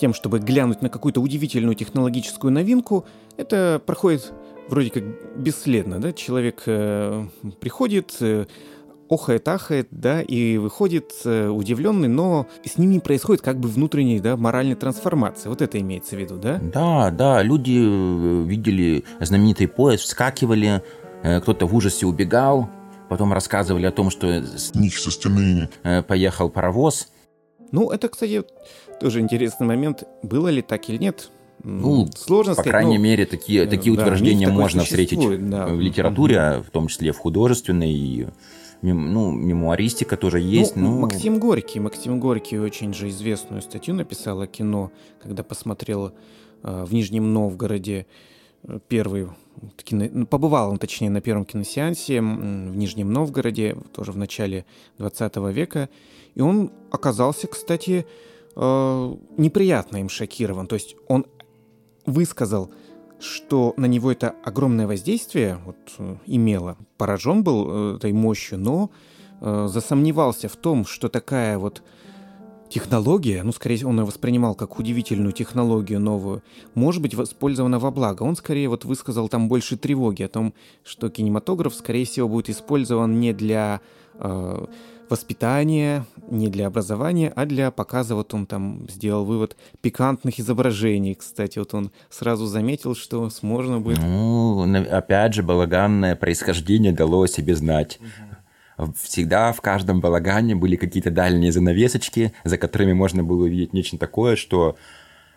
тем, 0.01 0.15
чтобы 0.15 0.39
глянуть 0.39 0.83
на 0.83 0.89
какую-то 0.89 1.21
удивительную 1.21 1.75
технологическую 1.75 2.53
новинку, 2.53 3.05
это 3.37 3.81
проходит 3.85 4.33
вроде 4.69 4.91
как 4.91 5.03
бесследно, 5.37 6.01
да? 6.01 6.13
Человек 6.13 6.63
э, 6.67 7.27
приходит, 7.61 8.17
э, 8.21 8.47
охает, 9.11 9.47
ахает, 9.49 9.89
да, 9.91 10.23
и 10.23 10.57
выходит 10.57 11.13
э, 11.25 11.49
удивленный, 11.49 12.09
но 12.09 12.47
с 12.65 12.79
ними 12.79 12.99
происходит 12.99 13.43
как 13.43 13.59
бы 13.59 13.69
внутренняя, 13.69 14.21
да, 14.21 14.37
моральная 14.37 14.77
трансформация. 14.77 15.51
Вот 15.51 15.61
это 15.61 15.79
имеется 15.81 16.17
в 16.17 16.21
виду, 16.21 16.37
да? 16.37 16.59
Да, 16.63 17.11
да, 17.11 17.43
люди 17.43 17.79
э, 17.79 18.45
видели 18.45 19.05
знаменитый 19.21 19.69
поезд, 19.69 20.05
вскакивали, 20.05 20.83
э, 21.23 21.41
кто-то 21.41 21.67
в 21.67 21.75
ужасе 21.75 22.07
убегал, 22.07 22.71
потом 23.09 23.33
рассказывали 23.33 23.87
о 23.87 23.91
том, 23.91 24.11
что 24.11 24.29
с 24.29 24.75
них 24.75 24.97
со 24.97 25.11
стены 25.11 25.69
поехал 26.07 26.49
паровоз. 26.49 27.09
Ну, 27.73 27.91
это, 27.91 28.09
кстати, 28.09 28.45
тоже 29.01 29.21
интересный 29.21 29.67
момент. 29.67 30.05
Было 30.23 30.49
ли 30.49 30.63
так 30.63 30.89
или 30.89 30.99
нет? 30.99 31.31
Ну, 31.63 32.09
сложно 32.17 32.55
по 32.55 32.63
сказать. 32.63 32.65
По 32.65 32.71
крайней 32.71 32.99
ну, 32.99 33.05
мере, 33.05 33.27
такие, 33.27 33.67
такие 33.67 33.95
да, 33.95 34.03
утверждения 34.03 34.49
можно 34.49 34.85
встретить 34.85 35.51
да. 35.51 35.67
в 35.67 35.79
литературе, 35.81 36.63
в 36.67 36.71
том 36.71 36.89
числе 36.89 37.13
в 37.13 37.19
художественной 37.19 38.29
и 38.83 38.93
ну, 38.93 39.31
мемуаристика 39.31 40.17
тоже 40.17 40.41
есть. 40.41 40.77
Ну, 40.77 40.95
но... 40.95 41.01
Максим 41.01 41.39
Горький. 41.39 41.81
Максим 41.81 42.19
Горький 42.19 42.59
очень 42.59 42.95
же 42.95 43.09
известную 43.09 43.61
статью 43.63 43.95
написал 43.95 44.41
о 44.41 44.47
кино, 44.47 44.91
когда 45.23 45.43
посмотрел 45.43 46.13
э, 46.63 46.85
в 46.85 46.95
Нижнем 46.95 47.33
Новгороде 47.35 48.07
э, 48.63 48.79
первый 48.89 49.29
кино... 49.77 50.07
Ну, 50.11 50.27
побывал 50.27 50.71
он, 50.71 50.79
точнее, 50.79 51.11
на 51.11 51.21
первом 51.21 51.45
киносеансе 51.45 52.21
в 52.21 52.75
Нижнем 52.77 53.13
Новгороде, 53.13 53.77
тоже 53.93 54.13
в 54.13 54.17
начале 54.17 54.65
20 54.99 55.37
века. 55.53 55.91
И 56.35 56.41
он 56.41 56.73
оказался, 56.91 57.49
кстати, 57.49 58.07
э, 58.57 59.17
неприятно 59.37 59.99
им 59.99 60.09
шокирован. 60.09 60.67
То 60.67 60.77
есть 60.77 60.97
он 61.07 61.27
высказал 62.07 62.71
что 63.21 63.75
на 63.77 63.87
него 63.87 64.11
это 64.11 64.35
огромное 64.45 64.87
воздействие 64.87 65.59
вот, 65.65 65.77
э, 65.99 66.17
имело. 66.27 66.77
Поражен 66.97 67.45
был 67.45 67.67
э, 67.69 67.97
этой 67.97 68.13
мощью, 68.13 68.59
но 68.59 68.91
э, 69.41 69.69
засомневался 69.71 70.49
в 70.49 70.57
том, 70.57 70.85
что 70.85 71.09
такая 71.09 71.59
вот 71.59 71.83
технология, 72.71 73.43
ну, 73.43 73.53
скорее 73.53 73.85
он 73.87 73.99
ее 73.99 74.07
воспринимал 74.07 74.55
как 74.55 74.79
удивительную 74.79 75.33
технологию 75.33 76.01
новую, 76.01 76.43
может 76.75 77.03
быть 77.03 77.15
воспользована 77.15 77.79
во 77.79 77.91
благо. 77.91 78.23
Он 78.23 78.37
скорее 78.37 78.69
вот 78.69 78.85
высказал 78.85 79.29
там 79.29 79.49
больше 79.49 79.77
тревоги 79.77 80.23
о 80.23 80.29
том, 80.29 80.55
что 80.85 81.11
кинематограф, 81.11 81.75
скорее 81.75 82.07
всего, 82.07 82.29
будет 82.29 82.49
использован 82.49 83.21
не 83.21 83.33
для 83.33 83.81
э, 84.15 84.67
воспитания, 85.11 86.07
не 86.31 86.49
для 86.49 86.67
образования, 86.69 87.33
а 87.35 87.47
для 87.47 87.71
показа, 87.71 88.15
вот 88.15 88.33
он 88.35 88.47
там 88.47 88.89
сделал 88.89 89.25
вывод, 89.25 89.57
пикантных 89.81 90.39
изображений. 90.39 91.15
Кстати, 91.15 91.59
вот 91.59 91.75
он 91.75 91.91
сразу 92.09 92.47
заметил, 92.47 92.95
что 92.95 93.29
можно 93.43 93.81
будет... 93.81 93.99
Ну, 93.99 94.63
опять 94.91 95.35
же, 95.35 95.43
балаганное 95.43 96.17
происхождение 96.17 96.93
дало 96.93 97.23
о 97.23 97.27
себе 97.27 97.55
знать. 97.55 97.99
Всегда 98.97 99.53
в 99.53 99.61
каждом 99.61 100.01
балагане 100.01 100.55
были 100.55 100.77
какие-то 100.77 101.11
дальние 101.11 101.53
занавесочки, 101.53 102.33
за 102.45 102.57
которыми 102.57 102.93
можно 102.93 103.23
было 103.23 103.45
увидеть 103.45 103.75
нечто 103.75 103.99
такое, 103.99 104.37
что 104.37 104.77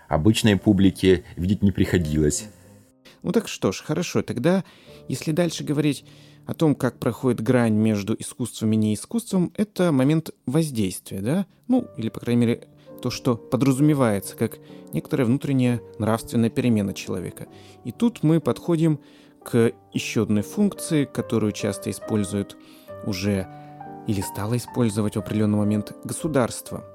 обычной 0.07 0.55
публике 0.55 1.23
видеть 1.35 1.61
не 1.61 1.71
приходилось. 1.71 2.47
Ну 3.21 3.31
так 3.31 3.47
что 3.47 3.71
ж, 3.71 3.81
хорошо, 3.81 4.21
тогда, 4.21 4.63
если 5.07 5.31
дальше 5.31 5.63
говорить 5.63 6.05
о 6.45 6.53
том, 6.53 6.75
как 6.75 6.99
проходит 6.99 7.41
грань 7.41 7.73
между 7.73 8.15
искусством 8.17 8.73
и 8.73 8.75
неискусством, 8.75 9.51
это 9.55 9.91
момент 9.91 10.31
воздействия, 10.45 11.21
да? 11.21 11.45
Ну, 11.67 11.87
или, 11.97 12.09
по 12.09 12.19
крайней 12.19 12.45
мере, 12.45 12.67
то, 13.01 13.09
что 13.09 13.35
подразумевается 13.35 14.35
как 14.35 14.59
некоторая 14.93 15.27
внутренняя 15.27 15.81
нравственная 15.99 16.49
перемена 16.49 16.93
человека. 16.93 17.47
И 17.83 17.91
тут 17.91 18.23
мы 18.23 18.39
подходим 18.39 18.99
к 19.43 19.73
еще 19.91 20.23
одной 20.23 20.43
функции, 20.43 21.05
которую 21.05 21.51
часто 21.51 21.91
используют 21.91 22.57
уже 23.05 23.47
или 24.07 24.21
стало 24.21 24.57
использовать 24.57 25.15
в 25.15 25.19
определенный 25.19 25.57
момент 25.57 25.93
государство 26.03 26.85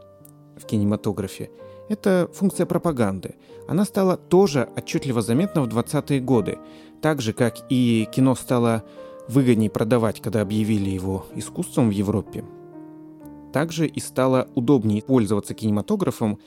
в 0.56 0.64
кинематографе. 0.64 1.50
Это 1.88 2.28
функция 2.34 2.66
пропаганды. 2.66 3.36
Она 3.66 3.84
стала 3.84 4.16
тоже 4.16 4.68
отчетливо 4.76 5.22
заметна 5.22 5.62
в 5.62 5.68
20-е 5.68 6.20
годы. 6.20 6.58
Так 7.00 7.20
же, 7.20 7.32
как 7.32 7.56
и 7.70 8.08
кино 8.12 8.34
стало 8.34 8.84
выгоднее 9.28 9.70
продавать, 9.70 10.20
когда 10.20 10.40
объявили 10.40 10.90
его 10.90 11.26
искусством 11.34 11.88
в 11.88 11.92
Европе, 11.92 12.44
также 13.52 13.86
и 13.86 14.00
стало 14.00 14.48
удобнее 14.54 15.02
пользоваться 15.02 15.54
кинематографом 15.54 16.38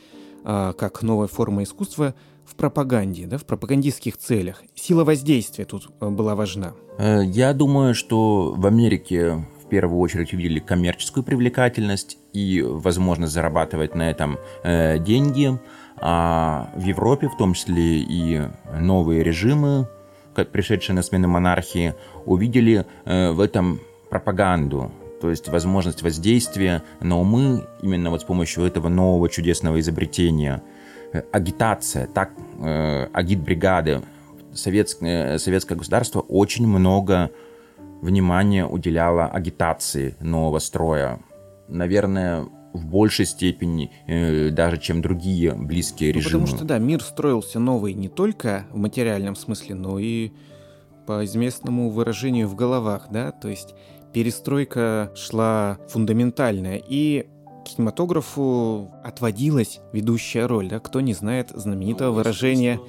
а, 0.44 0.74
как 0.74 1.04
новой 1.04 1.28
формой 1.28 1.66
искусства 1.66 2.16
в 2.46 2.56
пропаганде, 2.56 3.28
да, 3.28 3.38
в 3.38 3.46
пропагандистских 3.46 4.18
целях. 4.18 4.64
Сила 4.76 5.04
воздействия 5.04 5.66
тут 5.66 5.90
а, 6.00 6.10
была 6.10 6.36
важна. 6.36 6.74
Э, 6.98 7.22
я 7.24 7.54
думаю, 7.54 7.94
что 7.94 8.54
в 8.56 8.66
Америке 8.66 9.46
в 9.64 9.70
первую 9.70 10.00
очередь 10.00 10.34
увидели 10.34 10.60
коммерческую 10.60 11.24
привлекательность 11.24 12.18
и 12.34 12.62
возможность 12.62 13.34
зарабатывать 13.34 13.96
на 13.96 14.10
этом 14.10 14.38
э, 14.64 14.98
деньги, 15.00 15.60
а 15.98 16.72
в 16.76 16.84
Европе 16.84 17.30
в 17.30 17.38
том 17.38 17.54
числе 17.54 18.00
и 18.00 18.42
новые 18.80 19.24
режимы 19.24 19.88
пришедшие 20.34 20.96
на 20.96 21.02
смену 21.02 21.28
монархии, 21.28 21.94
увидели 22.26 22.86
э, 23.06 23.32
в 23.32 23.40
этом 23.40 23.80
пропаганду, 24.10 24.92
то 25.22 25.30
есть 25.30 25.48
возможность 25.50 26.02
воздействия 26.02 26.84
на 27.00 27.20
умы 27.20 27.66
именно 27.82 28.10
вот 28.10 28.22
с 28.22 28.24
помощью 28.24 28.66
этого 28.66 28.90
нового 28.90 29.30
чудесного 29.30 29.80
изобретения. 29.80 30.62
Э, 31.14 31.22
агитация, 31.32 32.08
так, 32.08 32.32
э, 32.60 33.08
агитбригады, 33.14 34.02
советское, 34.54 35.38
советское 35.38 35.76
государство 35.76 36.22
очень 36.22 36.68
много 36.68 37.32
внимания 38.02 38.66
уделяло 38.66 39.28
агитации 39.28 40.16
нового 40.20 40.60
строя. 40.60 41.20
Наверное, 41.68 42.48
в 42.74 42.86
большей 42.86 43.26
степени 43.26 43.92
э, 44.08 44.50
даже, 44.50 44.78
чем 44.78 45.02
другие 45.02 45.54
близкие 45.54 46.12
режимы. 46.12 46.42
Ну, 46.42 46.46
потому 46.46 46.58
что, 46.58 46.66
да, 46.66 46.78
мир 46.78 47.02
строился 47.02 47.60
новый 47.60 47.94
не 47.94 48.10
только 48.10 48.66
в 48.72 48.78
материальном 48.78 49.36
смысле, 49.36 49.76
но 49.76 50.00
и 50.00 50.32
по 51.06 51.26
известному 51.26 51.90
выражению 51.90 52.48
в 52.48 52.56
головах, 52.56 53.08
да, 53.12 53.32
то 53.32 53.50
есть 53.50 53.76
перестройка 54.14 55.12
шла 55.16 55.80
фундаментальная, 55.90 56.82
и 56.86 57.28
кинематографу 57.66 58.92
отводилась 59.04 59.80
ведущая 59.94 60.46
роль, 60.46 60.70
да, 60.70 60.80
кто 60.80 61.02
не 61.02 61.14
знает 61.14 61.50
знаменитого 61.54 62.12
выражения 62.12 62.80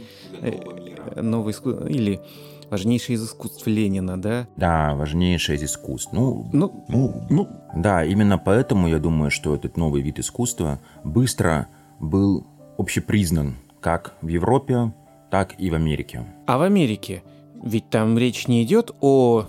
э, 0.40 1.20
новый 1.20 1.52
искусство 1.52 1.86
или 1.86 2.20
важнейшее 2.72 3.16
из 3.16 3.24
искусств 3.24 3.66
Ленина, 3.66 4.20
да? 4.20 4.48
Да, 4.56 4.94
важнейшее 4.94 5.56
из 5.58 5.64
искусств. 5.64 6.12
Ну, 6.12 6.48
ну, 6.52 6.84
ну, 6.88 7.26
ну. 7.30 7.48
Да, 7.76 8.04
именно 8.04 8.38
поэтому 8.38 8.88
я 8.88 8.98
думаю, 8.98 9.30
что 9.30 9.54
этот 9.54 9.76
новый 9.76 10.00
вид 10.02 10.18
искусства 10.18 10.80
быстро 11.04 11.68
был 12.00 12.46
общепризнан 12.78 13.56
как 13.80 14.14
в 14.22 14.28
Европе, 14.28 14.92
так 15.30 15.54
и 15.58 15.70
в 15.70 15.74
Америке. 15.74 16.24
А 16.46 16.58
в 16.58 16.62
Америке 16.62 17.22
Ведь 17.62 17.90
там 17.90 18.18
речь 18.18 18.48
не 18.48 18.64
идет 18.64 18.90
о 19.00 19.46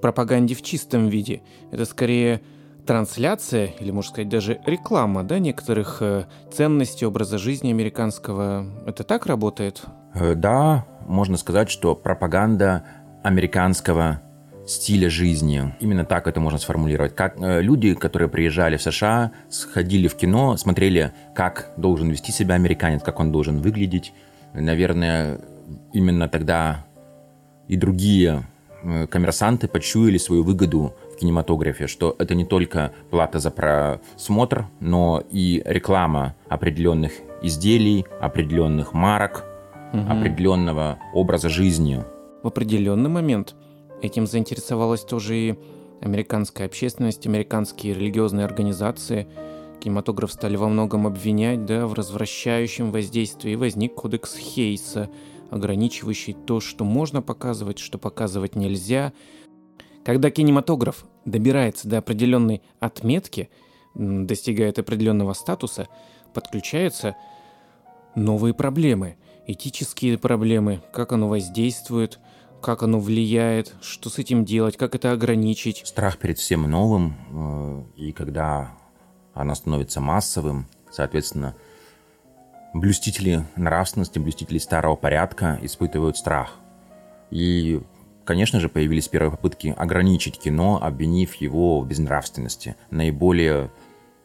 пропаганде 0.00 0.54
в 0.54 0.62
чистом 0.62 1.08
виде. 1.08 1.42
Это 1.70 1.84
скорее 1.84 2.40
трансляция, 2.86 3.66
или, 3.78 3.90
можно 3.92 4.10
сказать, 4.10 4.28
даже 4.28 4.60
реклама, 4.66 5.22
да, 5.22 5.38
некоторых 5.38 5.98
э, 6.00 6.24
ценностей 6.50 7.06
образа 7.06 7.38
жизни 7.38 7.70
американского. 7.70 8.66
Это 8.86 9.04
так 9.04 9.26
работает? 9.26 9.84
Э, 10.14 10.34
да, 10.34 10.84
можно 11.12 11.36
сказать, 11.36 11.70
что 11.70 11.94
пропаганда 11.94 12.84
американского 13.22 14.20
стиля 14.66 15.10
жизни. 15.10 15.74
Именно 15.80 16.04
так 16.04 16.26
это 16.26 16.40
можно 16.40 16.58
сформулировать. 16.58 17.14
Как 17.14 17.40
э, 17.40 17.60
люди, 17.60 17.94
которые 17.94 18.28
приезжали 18.28 18.76
в 18.76 18.82
США, 18.82 19.32
сходили 19.48 20.08
в 20.08 20.14
кино, 20.14 20.56
смотрели, 20.56 21.12
как 21.34 21.72
должен 21.76 22.10
вести 22.10 22.32
себя 22.32 22.54
американец, 22.54 23.02
как 23.02 23.20
он 23.20 23.32
должен 23.32 23.60
выглядеть. 23.60 24.12
Наверное, 24.54 25.40
именно 25.92 26.28
тогда 26.28 26.84
и 27.68 27.76
другие 27.76 28.44
э, 28.82 29.06
коммерсанты 29.06 29.68
почуяли 29.68 30.18
свою 30.18 30.44
выгоду 30.44 30.94
в 31.12 31.18
кинематографе, 31.18 31.86
что 31.86 32.16
это 32.18 32.34
не 32.34 32.44
только 32.44 32.92
плата 33.10 33.38
за 33.38 33.50
просмотр, 33.50 34.66
но 34.80 35.22
и 35.30 35.62
реклама 35.64 36.34
определенных 36.48 37.12
изделий, 37.42 38.06
определенных 38.20 38.92
марок, 38.92 39.44
угу. 39.92 40.10
определенного 40.10 40.98
образа 41.14 41.48
жизни. 41.48 42.02
В 42.42 42.48
определенный 42.48 43.10
момент 43.10 43.54
этим 44.00 44.26
заинтересовалась 44.26 45.02
тоже 45.02 45.36
и 45.36 45.54
американская 46.00 46.66
общественность, 46.66 47.26
американские 47.26 47.94
религиозные 47.94 48.44
организации. 48.44 49.28
Кинематограф 49.80 50.32
стали 50.32 50.56
во 50.56 50.68
многом 50.68 51.06
обвинять 51.06 51.64
да, 51.64 51.86
в 51.86 51.94
развращающем 51.94 52.90
воздействии. 52.90 53.52
И 53.52 53.56
возник 53.56 53.94
кодекс 53.94 54.36
Хейса– 54.36 55.08
ограничивающий 55.52 56.32
то, 56.32 56.60
что 56.60 56.84
можно 56.84 57.20
показывать, 57.20 57.78
что 57.78 57.98
показывать 57.98 58.56
нельзя. 58.56 59.12
Когда 60.02 60.30
кинематограф 60.30 61.04
добирается 61.26 61.88
до 61.88 61.98
определенной 61.98 62.62
отметки, 62.80 63.50
достигает 63.94 64.78
определенного 64.78 65.34
статуса, 65.34 65.88
подключаются 66.32 67.16
новые 68.14 68.54
проблемы, 68.54 69.16
этические 69.46 70.18
проблемы, 70.18 70.82
как 70.92 71.12
оно 71.12 71.28
воздействует, 71.28 72.18
как 72.60 72.82
оно 72.82 73.00
влияет, 73.00 73.74
что 73.82 74.08
с 74.08 74.18
этим 74.18 74.44
делать, 74.44 74.76
как 74.76 74.94
это 74.94 75.12
ограничить. 75.12 75.82
Страх 75.84 76.18
перед 76.18 76.38
всем 76.38 76.62
новым, 76.70 77.16
э, 77.96 78.00
и 78.00 78.12
когда 78.12 78.72
оно 79.34 79.54
становится 79.54 80.00
массовым, 80.00 80.66
соответственно, 80.90 81.56
блюстители 82.72 83.44
нравственности, 83.56 84.18
блюстители 84.18 84.58
старого 84.58 84.96
порядка 84.96 85.58
испытывают 85.62 86.16
страх. 86.16 86.52
И, 87.30 87.80
конечно 88.24 88.60
же, 88.60 88.68
появились 88.68 89.08
первые 89.08 89.30
попытки 89.32 89.74
ограничить 89.76 90.38
кино, 90.38 90.78
обвинив 90.82 91.34
его 91.36 91.80
в 91.80 91.86
безнравственности. 91.86 92.76
Наиболее 92.90 93.70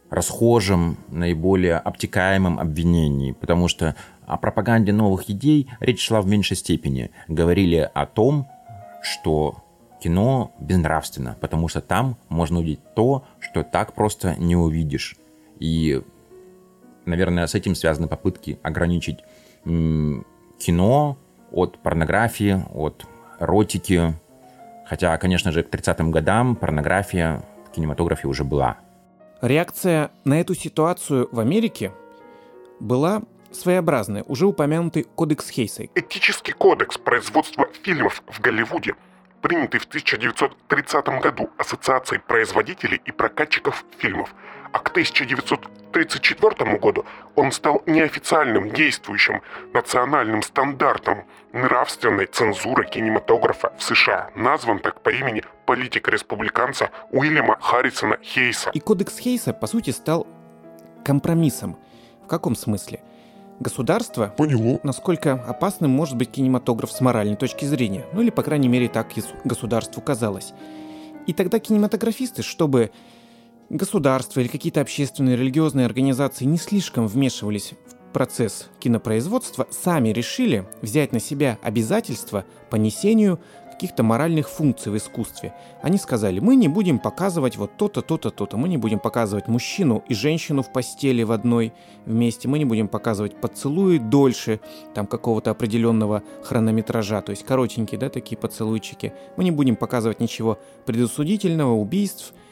расхожим, 0.10 0.98
наиболее 1.10 1.78
обтекаемым 1.78 2.60
обвинении, 2.60 3.34
потому 3.34 3.68
что 3.68 3.96
о 4.27 4.38
пропаганде 4.38 4.93
новых 4.93 5.29
идей 5.29 5.69
речь 5.79 6.05
шла 6.05 6.22
в 6.22 6.27
меньшей 6.27 6.57
степени. 6.57 7.10
Говорили 7.27 7.89
о 7.93 8.05
том, 8.05 8.48
что 9.01 9.63
кино 10.03 10.51
безнравственно, 10.60 11.38
потому 11.41 11.67
что 11.69 11.81
там 11.81 12.17
можно 12.29 12.60
увидеть 12.60 12.93
то, 12.93 13.24
что 13.39 13.63
так 13.63 13.93
просто 13.93 14.36
не 14.36 14.55
увидишь. 14.55 15.15
И 15.60 16.03
наверное, 17.05 17.48
с 17.48 17.55
этим 17.55 17.74
связаны 17.74 18.07
попытки 18.07 18.60
ограничить 18.62 19.19
кино 19.63 21.17
от 21.51 21.79
порнографии, 21.79 22.63
от 22.74 23.05
эротики. 23.39 24.13
Хотя, 24.86 25.17
конечно 25.17 25.51
же, 25.51 25.63
к 25.63 25.74
30-м 25.74 26.11
годам 26.11 26.55
порнография 26.55 27.44
в 27.66 27.72
кинематографе 27.72 28.27
уже 28.27 28.44
была. 28.44 28.77
Реакция 29.42 30.11
на 30.25 30.40
эту 30.42 30.53
ситуацию 30.53 31.29
в 31.31 31.40
Америке 31.40 31.92
была 32.79 33.22
своеобразная, 33.59 34.24
уже 34.24 34.46
упомянутый 34.46 35.03
кодекс 35.03 35.50
Хейса. 35.50 35.87
Этический 35.96 36.53
кодекс 36.53 36.98
производства 36.98 37.67
фильмов 37.83 38.24
в 38.27 38.39
Голливуде, 38.39 38.96
принятый 39.41 39.79
в 39.79 39.85
1930 39.85 41.05
году 41.22 41.50
Ассоциацией 41.57 42.22
производителей 42.22 43.01
и 43.05 43.11
прокатчиков 43.11 43.85
фильмов– 44.00 44.33
а 44.72 44.79
к 44.79 44.89
1934 44.89 46.77
году 46.77 47.05
он 47.35 47.51
стал 47.51 47.81
неофициальным 47.85 48.72
действующим 48.72 49.41
национальным 49.74 50.41
стандартом 50.43 51.25
нравственной 51.53 52.25
цензуры 52.27 52.85
кинематографа 52.87 53.74
в 53.77 53.83
США, 53.83 54.29
назван 54.35 54.79
так 54.79 55.01
по 55.01 55.09
имени 55.09 55.43
политика-республиканца 55.65 56.91
Уильяма 57.11 57.57
Харрисона 57.59 58.17
Хейса. 58.22 58.70
И 58.72 58.79
кодекс 58.79 59.17
Хейса, 59.17 59.53
по 59.53 59.67
сути, 59.67 59.89
стал 59.91 60.27
компромиссом. 61.03 61.77
В 62.24 62.27
каком 62.27 62.55
смысле? 62.55 63.01
Государство 63.59 64.33
Поняло. 64.37 64.79
насколько 64.83 65.33
опасным 65.33 65.89
может 65.89 66.15
быть 66.15 66.29
кинематограф 66.29 66.91
с 66.91 67.01
моральной 67.01 67.35
точки 67.35 67.65
зрения. 67.65 68.05
Ну 68.13 68.22
или, 68.22 68.29
по 68.29 68.43
крайней 68.43 68.67
мере, 68.67 68.87
так 68.87 69.07
государству 69.43 70.01
казалось. 70.01 70.53
И 71.25 71.33
тогда 71.33 71.59
кинематографисты, 71.59 72.43
чтобы 72.43 72.91
государство 73.70 74.39
или 74.39 74.48
какие-то 74.48 74.81
общественные 74.81 75.35
религиозные 75.35 75.87
организации 75.87 76.46
не 76.46 76.57
слишком 76.57 77.07
вмешивались 77.07 77.74
в 77.89 78.13
процесс 78.13 78.67
кинопроизводства, 78.79 79.67
сами 79.72 80.09
решили 80.09 80.67
взять 80.81 81.11
на 81.11 81.20
себя 81.20 81.57
обязательства 81.63 82.46
по 82.70 82.75
несению 82.75 83.39
каких-то 83.77 84.03
моральных 84.03 84.50
функций 84.50 84.92
в 84.92 84.98
искусстве. 84.98 85.53
Они 85.81 85.98
сказали, 85.98 86.40
мы 86.40 86.55
не 86.55 86.68
будем 86.68 87.00
показывать 87.00 87.57
вот 87.57 87.77
то-то, 87.77 88.01
то-то, 88.01 88.31
то-то. 88.31 88.57
Мы 88.57 88.70
не 88.70 88.77
будем 88.77 89.00
показывать 89.00 89.48
мужчину 89.48 90.03
и 90.09 90.13
женщину 90.13 90.63
в 90.63 90.74
постели 90.74 91.24
в 91.24 91.31
одной 91.31 91.74
вместе. 92.05 92.48
Мы 92.48 92.59
не 92.59 92.66
будем 92.66 92.87
показывать 92.87 93.40
поцелуи 93.40 94.00
дольше 94.00 94.59
там 94.94 95.07
какого-то 95.07 95.51
определенного 95.51 96.24
хронометража, 96.44 97.22
то 97.22 97.29
есть 97.29 97.46
коротенькие, 97.46 98.00
да, 98.00 98.09
такие 98.09 98.37
поцелуйчики. 98.37 99.13
Мы 99.37 99.44
не 99.44 99.51
будем 99.51 99.75
показывать 99.75 100.20
ничего 100.20 100.57
предосудительного, 100.85 101.74
убийств– 101.74 102.33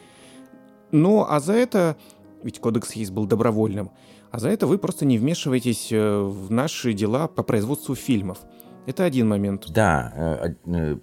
ну, 0.90 1.26
а 1.28 1.40
за 1.40 1.54
это, 1.54 1.96
ведь 2.42 2.60
кодекс 2.60 2.92
есть 2.92 3.10
был 3.10 3.26
добровольным, 3.26 3.90
а 4.30 4.38
за 4.38 4.48
это 4.48 4.66
вы 4.66 4.78
просто 4.78 5.04
не 5.04 5.18
вмешиваетесь 5.18 5.88
э, 5.92 6.20
в 6.20 6.50
наши 6.50 6.92
дела 6.92 7.28
по 7.28 7.42
производству 7.42 7.94
фильмов. 7.94 8.38
Это 8.86 9.04
один 9.04 9.28
момент. 9.28 9.66
Да, 9.68 10.12
э, 10.14 10.54
э, 10.66 10.96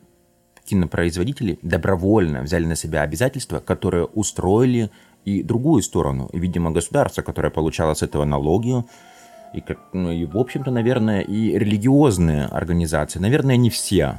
кинопроизводители 0.65 1.60
добровольно 1.62 2.41
взяли 2.41 2.65
на 2.65 2.76
себя 2.76 3.02
обязательства, 3.02 3.60
которые 3.60 4.06
устроили 4.06 4.89
и 5.26 5.43
другую 5.43 5.82
сторону. 5.82 6.30
Видимо, 6.34 6.71
государство, 6.71 7.21
которое 7.21 7.49
получало 7.49 7.93
с 7.93 8.02
этого 8.02 8.26
налоги, 8.26 8.84
и, 9.54 9.63
ну, 9.93 10.12
и 10.12 10.26
в 10.26 10.38
общем-то, 10.38 10.71
наверное, 10.71 11.21
и 11.21 11.58
религиозные 11.58 12.45
организации. 12.45 13.19
Наверное, 13.19 13.56
не 13.56 13.69
все. 13.69 14.17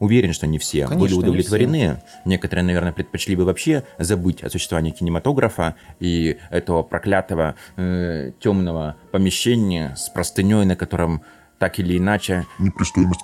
Уверен, 0.00 0.32
что 0.32 0.48
не 0.48 0.58
все 0.58 0.88
Конечно, 0.88 0.98
были 0.98 1.14
удовлетворены. 1.14 1.94
Все. 1.94 2.02
Некоторые, 2.24 2.64
наверное, 2.64 2.92
предпочли 2.92 3.36
бы 3.36 3.44
вообще 3.44 3.84
забыть 3.98 4.42
о 4.42 4.50
существовании 4.50 4.90
кинематографа 4.90 5.76
и 6.00 6.38
этого 6.50 6.82
проклятого 6.82 7.54
э, 7.76 8.32
темного 8.40 8.96
помещения 9.12 9.94
с 9.94 10.08
простыней, 10.08 10.64
на 10.64 10.74
котором 10.74 11.22
так 11.58 11.78
или 11.78 11.96
иначе... 11.96 12.46
Непристойность 12.58 13.20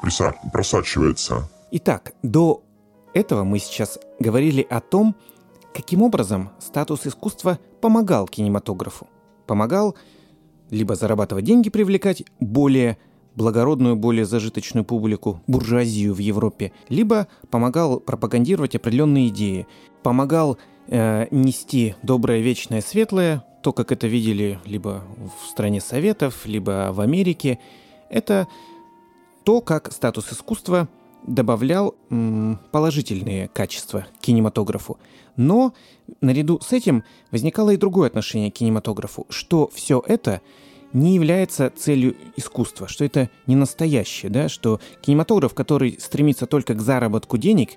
просачивается. 0.52 1.50
Итак, 1.70 2.14
до 2.22 2.62
этого 3.12 3.44
мы 3.44 3.58
сейчас 3.58 3.98
говорили 4.18 4.66
о 4.70 4.80
том, 4.80 5.14
каким 5.74 6.02
образом 6.02 6.50
статус 6.58 7.06
искусства 7.06 7.58
помогал 7.82 8.26
кинематографу. 8.26 9.06
Помогал 9.46 9.94
либо 10.70 10.94
зарабатывать 10.94 11.44
деньги, 11.44 11.68
привлекать 11.68 12.24
более 12.40 12.96
благородную, 13.34 13.96
более 13.96 14.24
зажиточную 14.24 14.86
публику, 14.86 15.42
буржуазию 15.46 16.14
в 16.14 16.18
Европе, 16.18 16.72
либо 16.88 17.28
помогал 17.50 18.00
пропагандировать 18.00 18.74
определенные 18.74 19.28
идеи, 19.28 19.66
помогал 20.02 20.56
э, 20.86 21.26
нести 21.30 21.96
доброе, 22.02 22.40
вечное, 22.40 22.80
светлое, 22.80 23.44
то, 23.62 23.74
как 23.74 23.92
это 23.92 24.06
видели 24.06 24.58
либо 24.64 25.04
в 25.38 25.48
стране 25.50 25.82
Советов, 25.82 26.46
либо 26.46 26.88
в 26.92 27.00
Америке, 27.00 27.58
это 28.08 28.48
то, 29.44 29.60
как 29.60 29.92
статус 29.92 30.32
искусства 30.32 30.88
добавлял 31.28 31.94
м, 32.10 32.58
положительные 32.72 33.48
качества 33.48 34.06
кинематографу. 34.20 34.98
Но 35.36 35.72
наряду 36.20 36.60
с 36.60 36.72
этим 36.72 37.04
возникало 37.30 37.70
и 37.70 37.76
другое 37.76 38.08
отношение 38.08 38.50
к 38.50 38.54
кинематографу, 38.54 39.26
что 39.28 39.70
все 39.72 40.02
это 40.06 40.40
не 40.92 41.14
является 41.14 41.70
целью 41.74 42.16
искусства, 42.36 42.88
что 42.88 43.04
это 43.04 43.30
не 43.46 43.56
настоящее, 43.56 44.30
да, 44.30 44.48
что 44.48 44.80
кинематограф, 45.02 45.54
который 45.54 45.98
стремится 46.00 46.46
только 46.46 46.74
к 46.74 46.80
заработку 46.80 47.36
денег, 47.36 47.72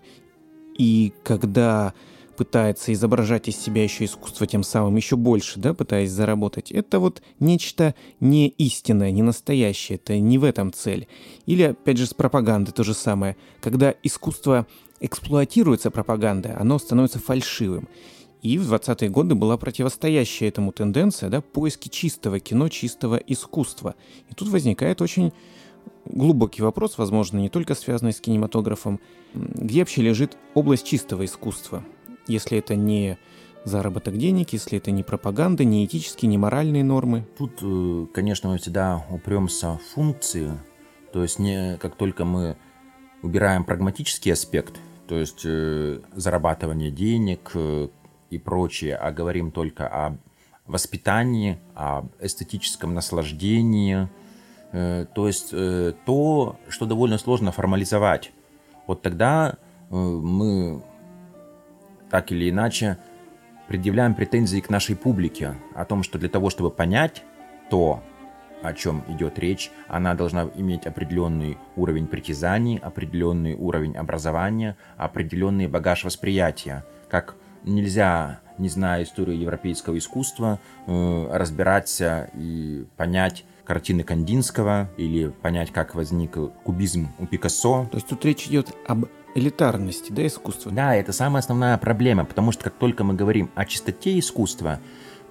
и 0.77 1.13
когда 1.23 1.93
пытается 2.41 2.91
изображать 2.91 3.47
из 3.49 3.55
себя 3.55 3.83
еще 3.83 4.05
искусство 4.05 4.47
тем 4.47 4.63
самым 4.63 4.95
еще 4.95 5.15
больше, 5.15 5.59
да, 5.59 5.75
пытаясь 5.75 6.09
заработать, 6.09 6.71
это 6.71 6.97
вот 6.97 7.21
нечто 7.39 7.93
не 8.19 8.47
истинное, 8.47 9.11
не 9.11 9.21
настоящее, 9.21 9.97
это 9.97 10.17
не 10.17 10.39
в 10.39 10.43
этом 10.43 10.73
цель. 10.73 11.07
Или, 11.45 11.61
опять 11.61 11.99
же, 11.99 12.07
с 12.07 12.15
пропагандой 12.15 12.71
то 12.71 12.83
же 12.83 12.95
самое. 12.95 13.37
Когда 13.61 13.93
искусство 14.01 14.65
эксплуатируется 14.99 15.91
пропагандой, 15.91 16.55
оно 16.55 16.79
становится 16.79 17.19
фальшивым. 17.19 17.87
И 18.41 18.57
в 18.57 18.73
20-е 18.73 19.11
годы 19.11 19.35
была 19.35 19.55
противостоящая 19.57 20.47
этому 20.49 20.71
тенденция, 20.71 21.29
да, 21.29 21.41
поиски 21.41 21.89
чистого 21.89 22.39
кино, 22.39 22.69
чистого 22.69 23.17
искусства. 23.17 23.93
И 24.31 24.33
тут 24.33 24.47
возникает 24.47 24.99
очень 24.99 25.31
глубокий 26.05 26.63
вопрос, 26.63 26.97
возможно, 26.97 27.37
не 27.37 27.49
только 27.49 27.75
связанный 27.75 28.13
с 28.13 28.19
кинематографом. 28.19 28.99
Где 29.35 29.81
вообще 29.81 30.01
лежит 30.01 30.39
область 30.55 30.87
чистого 30.87 31.23
искусства? 31.23 31.83
Если 32.31 32.57
это 32.57 32.75
не 32.75 33.17
заработок 33.63 34.17
денег, 34.17 34.53
если 34.53 34.77
это 34.77 34.91
не 34.91 35.03
пропаганда, 35.03 35.63
не 35.63 35.85
этические, 35.85 36.29
не 36.29 36.37
моральные 36.37 36.83
нормы. 36.83 37.25
Тут, 37.37 37.59
э, 37.61 38.07
конечно, 38.13 38.49
мы 38.49 38.57
всегда 38.57 39.05
упремся 39.09 39.77
в 39.77 39.81
функции. 39.93 40.51
То 41.13 41.21
есть 41.21 41.39
не 41.39 41.77
как 41.77 41.95
только 41.95 42.25
мы 42.25 42.57
убираем 43.21 43.63
прагматический 43.63 44.33
аспект, 44.33 44.79
то 45.07 45.15
есть 45.15 45.41
э, 45.45 45.99
зарабатывание 46.13 46.89
денег 46.89 47.51
э, 47.53 47.89
и 48.29 48.37
прочее, 48.37 48.95
а 48.95 49.11
говорим 49.11 49.51
только 49.51 49.87
о 49.87 50.17
воспитании, 50.65 51.59
о 51.75 52.07
эстетическом 52.19 52.93
наслаждении– 52.93 54.09
Э, 54.71 55.05
то 55.13 55.27
есть 55.27 55.49
э, 55.51 55.93
то, 56.05 56.57
что 56.69 56.85
довольно 56.85 57.17
сложно 57.17 57.51
формализовать. 57.51 58.31
Вот 58.87 59.01
тогда 59.01 59.57
э, 59.89 59.95
мы 59.95 60.81
так 62.11 62.31
или 62.31 62.49
иначе 62.49 62.97
предъявляем 63.67 64.13
претензии 64.13 64.59
к 64.59 64.69
нашей 64.69 64.95
публике 64.95 65.55
о 65.73 65.85
том, 65.85 66.03
что 66.03 66.19
для 66.19 66.29
того, 66.29 66.49
чтобы 66.49 66.69
понять 66.69 67.23
то, 67.69 68.03
о 68.61 68.73
чем 68.73 69.03
идет 69.07 69.39
речь, 69.39 69.71
она 69.87 70.13
должна 70.13 70.47
иметь 70.55 70.85
определенный 70.85 71.57
уровень 71.75 72.05
притязаний, 72.05 72.77
определенный 72.77 73.55
уровень 73.55 73.95
образования, 73.95 74.77
определенный 74.97 75.67
багаж 75.67 76.03
восприятия. 76.03 76.85
Как 77.09 77.35
нельзя, 77.63 78.41
не 78.57 78.67
зная 78.67 79.03
историю 79.03 79.39
европейского 79.39 79.97
искусства, 79.97 80.59
разбираться 80.85 82.29
и 82.35 82.85
понять 82.97 83.45
картины 83.63 84.03
Кандинского 84.03 84.89
или 84.97 85.29
понять, 85.29 85.71
как 85.71 85.95
возник 85.95 86.37
кубизм 86.63 87.09
у 87.19 87.25
Пикассо. 87.25 87.87
То 87.89 87.97
есть 87.97 88.07
тут 88.07 88.25
речь 88.25 88.47
идет 88.47 88.75
об 88.85 89.05
элитарности, 89.35 90.11
да, 90.11 90.25
искусства? 90.25 90.71
Да, 90.71 90.95
это 90.95 91.13
самая 91.13 91.41
основная 91.41 91.77
проблема, 91.77 92.25
потому 92.25 92.51
что 92.51 92.63
как 92.63 92.75
только 92.75 93.03
мы 93.03 93.13
говорим 93.13 93.49
о 93.55 93.65
чистоте 93.65 94.17
искусства, 94.17 94.79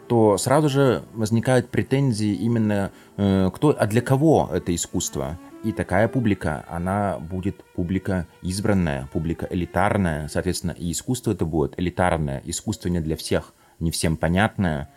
то 0.08 0.36
сразу 0.38 0.68
же 0.68 1.04
возникают 1.14 1.70
претензии 1.70 2.34
именно 2.34 2.90
э, 3.16 3.48
кто, 3.54 3.76
а 3.78 3.86
для 3.86 4.00
кого 4.00 4.50
это 4.52 4.74
искусство. 4.74 5.38
И 5.62 5.72
такая 5.72 6.08
публика, 6.08 6.64
она 6.68 7.18
будет 7.18 7.62
публика 7.74 8.26
избранная, 8.42 9.08
публика 9.12 9.46
элитарная, 9.48 10.26
соответственно, 10.28 10.72
и 10.72 10.90
искусство 10.90 11.30
это 11.32 11.44
будет 11.44 11.78
элитарное, 11.78 12.42
искусство 12.44 12.88
не 12.88 13.00
для 13.00 13.14
всех, 13.14 13.54
не 13.78 13.92
всем 13.92 14.16
понятное 14.16 14.90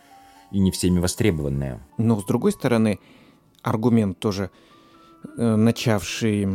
и 0.51 0.59
не 0.59 0.71
всеми 0.71 0.99
востребованное. 0.99 1.79
Но 1.97 2.19
с 2.19 2.25
другой 2.25 2.51
стороны, 2.53 2.99
аргумент 3.61 4.17
тоже, 4.17 4.49
э, 5.37 5.55
начавший 5.55 6.47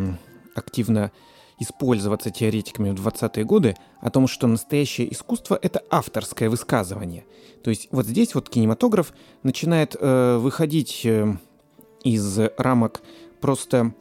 активно 0.57 1.13
использоваться 1.59 2.31
теоретиками 2.31 2.91
в 2.91 3.07
20-е 3.07 3.45
годы, 3.45 3.77
о 4.01 4.11
том, 4.11 4.29
что 4.29 4.47
настоящее 4.47 5.13
искусство— 5.13 5.59
это 5.63 5.83
авторское 5.91 6.49
высказывание. 6.51 7.25
То 7.63 7.71
есть 7.71 7.89
вот 7.91 8.07
здесь 8.07 8.35
вот 8.35 8.49
кинематограф 8.49 9.13
начинает 9.43 9.97
э, 9.99 10.39
выходить 10.39 11.03
э, 11.05 11.37
из 12.05 12.39
рамок 12.57 13.03
просто 13.41 13.93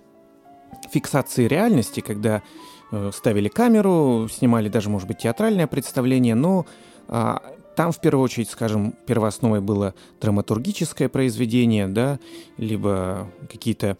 фиксации 0.92 1.48
реальности, 1.48 2.00
когда 2.00 2.44
э, 2.92 3.12
ставили 3.14 3.50
камеру, 3.50 4.28
снимали 4.32 4.70
даже, 4.70 4.90
может 4.90 5.08
быть, 5.08 5.20
театральное 5.20 5.68
представление, 5.68 6.36
но 6.36 6.66
э, 7.08 7.36
там, 7.76 7.92
в 7.92 8.00
первую 8.00 8.24
очередь, 8.24 8.50
скажем, 8.50 8.94
первоосновой 9.06 9.62
было 9.62 9.94
драматургическое 10.22 11.10
произведение, 11.10 11.88
да, 11.88 12.20
либо 12.58 13.32
какие-то 13.50 13.88
э, 13.88 13.96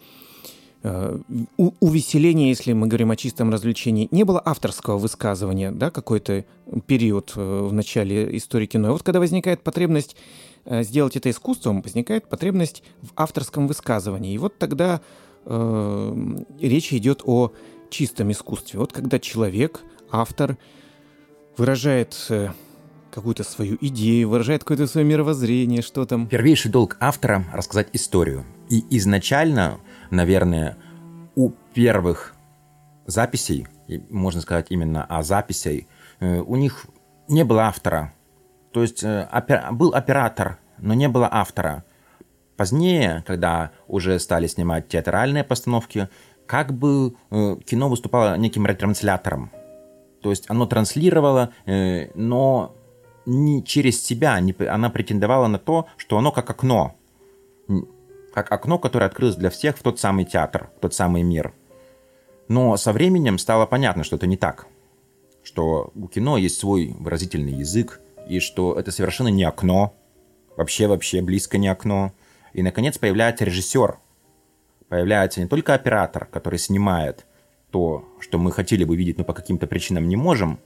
увеселения, 1.56 2.48
если 2.48 2.72
мы 2.72 2.86
говорим 2.86 3.10
о 3.10 3.16
чистом 3.16 3.50
развлечении. 3.50 4.08
Не 4.10 4.24
было 4.24 4.40
авторского 4.44 4.96
высказывания, 4.98 5.72
да, 5.72 5.90
какой-то 5.90 6.44
период 6.86 7.32
э, 7.34 7.40
в 7.40 7.72
начале 7.72 8.36
истории 8.36 8.66
кино. 8.66 8.88
И 8.88 8.90
вот 8.92 9.02
когда 9.02 9.18
возникает 9.18 9.62
потребность 9.62 10.16
э, 10.64 10.84
сделать 10.84 11.16
это 11.16 11.30
искусством, 11.30 11.82
возникает 11.82 12.28
потребность 12.28 12.84
в 13.02 13.10
авторском 13.16 13.66
высказывании. 13.66 14.34
И 14.34 14.38
вот 14.38 14.56
тогда 14.58 15.00
э, 15.46 16.36
речь 16.60 16.92
идет 16.92 17.22
о 17.24 17.52
чистом 17.90 18.30
искусстве. 18.30 18.78
Вот 18.78 18.92
когда 18.92 19.18
человек, 19.18 19.80
автор, 20.10 20.56
выражает 21.56 22.14
э, 22.28 22.50
какую-то 23.10 23.44
свою 23.44 23.76
идею, 23.80 24.28
выражает 24.28 24.62
какое-то 24.62 24.86
свое 24.86 25.06
мировоззрение, 25.06 25.82
что 25.82 26.04
там. 26.06 26.28
Первейший 26.28 26.70
долг 26.70 26.96
автора— 27.00 27.44
рассказать 27.52 27.88
историю. 27.92 28.44
И 28.70 28.84
изначально, 28.96 29.80
наверное, 30.10 30.76
у 31.34 31.50
первых 31.74 32.34
записей, 33.06 33.66
можно 34.10 34.40
сказать 34.40 34.66
именно 34.70 35.04
о 35.04 35.22
записей, 35.22 35.88
э, 36.20 36.40
у 36.40 36.56
них 36.56 36.86
не 37.28 37.44
было 37.44 37.62
автора. 37.62 38.12
То 38.72 38.82
есть 38.82 39.02
э, 39.02 39.28
был 39.72 39.94
оператор, 39.94 40.58
но 40.78 40.94
не 40.94 41.08
было 41.08 41.28
автора. 41.30 41.84
Позднее, 42.56 43.24
когда 43.26 43.70
уже 43.86 44.18
стали 44.18 44.46
снимать 44.46 44.88
театральные 44.88 45.44
постановки, 45.44 46.08
как 46.46 46.72
бы 46.72 47.14
э, 47.30 47.56
кино 47.64 47.88
выступало 47.88 48.36
неким 48.36 48.66
ретранслятором. 48.66 49.50
То 50.22 50.30
есть 50.30 50.50
оно 50.50 50.66
транслировало, 50.66 51.52
но 51.64 52.74
не 53.24 53.62
через 53.62 54.04
себя, 54.04 54.40
она 54.68 54.90
претендовала 54.90 55.46
на 55.46 55.60
то, 55.60 55.86
что 55.96 56.18
оно 56.18 56.32
как 56.32 56.50
окно. 56.50 56.96
Как 58.38 58.52
окно, 58.52 58.78
которое 58.78 59.06
открылось 59.06 59.34
для 59.34 59.50
всех 59.50 59.76
в 59.76 59.82
тот 59.82 59.98
самый 59.98 60.24
театр, 60.24 60.70
в 60.76 60.80
тот 60.80 60.94
самый 60.94 61.24
мир. 61.24 61.52
Но 62.46 62.76
со 62.76 62.92
временем 62.92 63.36
стало 63.36 63.66
понятно, 63.66 64.04
что 64.04 64.14
это 64.14 64.28
не 64.28 64.36
так. 64.36 64.68
Что 65.42 65.90
у 65.96 66.06
кино 66.06 66.38
есть 66.38 66.56
свой 66.56 66.94
выразительный 67.00 67.50
язык, 67.50 68.00
и 68.28 68.38
что 68.38 68.78
это 68.78 68.92
совершенно 68.92 69.26
не 69.26 69.42
окно, 69.42 69.92
вообще-вообще 70.56 71.20
близко 71.20 71.58
не 71.58 71.66
окно. 71.66 72.12
И, 72.52 72.62
наконец, 72.62 72.96
появляется 72.96 73.44
режиссер. 73.44 73.98
Появляется 74.88 75.40
не 75.40 75.48
только 75.48 75.74
оператор, 75.74 76.26
который 76.26 76.60
снимает 76.60 77.26
то, 77.72 78.04
что 78.20 78.38
мы 78.38 78.52
хотели 78.52 78.84
бы 78.84 78.96
видеть, 78.96 79.18
но 79.18 79.24
по 79.24 79.34
каким-то 79.34 79.66
причинам 79.66 80.06
не 80.06 80.14
можем, 80.14 80.60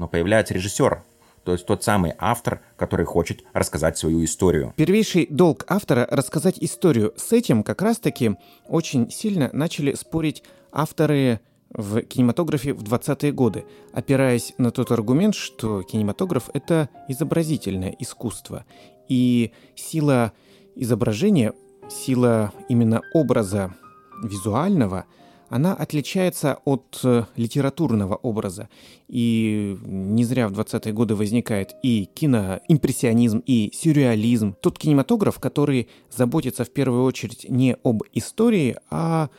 но 0.00 0.08
появляется 0.08 0.52
режиссер, 0.52 1.04
то 1.44 1.52
есть 1.52 1.66
тот 1.66 1.82
самый 1.82 2.14
автор, 2.18 2.60
который 2.76 3.06
хочет 3.06 3.42
рассказать 3.52 3.98
свою 3.98 4.24
историю. 4.24 4.72
Первейший 4.76 5.26
долг 5.28 5.64
автора— 5.68 6.06
рассказать 6.10 6.58
историю. 6.60 7.12
С 7.16 7.32
этим 7.32 7.62
как 7.62 7.82
раз-таки 7.82 8.36
очень 8.66 9.10
сильно 9.10 9.50
начали 9.52 9.94
спорить 9.94 10.42
авторы 10.72 11.40
в 11.70 12.00
кинематографе 12.02 12.72
в 12.72 12.82
20-е 12.82 13.32
годы, 13.32 13.64
опираясь 13.92 14.54
на 14.58 14.70
тот 14.70 14.90
аргумент, 14.90 15.34
что 15.34 15.82
кинематограф— 15.82 16.50
это 16.54 16.88
изобразительное 17.08 17.94
искусство. 17.98 18.64
И 19.08 19.52
сила 19.74 20.32
изображения, 20.74 21.52
сила 21.90 22.52
именно 22.68 23.02
образа 23.12 23.74
визуального— 24.22 25.04
она 25.48 25.74
отличается 25.74 26.58
от 26.64 27.00
э, 27.04 27.24
литературного 27.36 28.16
образа. 28.16 28.68
И 29.08 29.76
не 29.82 30.24
зря 30.24 30.48
в 30.48 30.52
20-е 30.52 30.92
годы 30.92 31.14
возникает 31.14 31.74
и 31.82 32.06
киноимпрессионизм, 32.06 33.42
и 33.46 33.70
сюрреализм. 33.74 34.54
Тот 34.60 34.78
кинематограф, 34.78 35.38
который 35.38 35.88
заботится 36.10 36.64
в 36.64 36.70
первую 36.70 37.04
очередь 37.04 37.46
не 37.48 37.76
об 37.82 38.02
истории, 38.12 38.76
а 38.90 39.30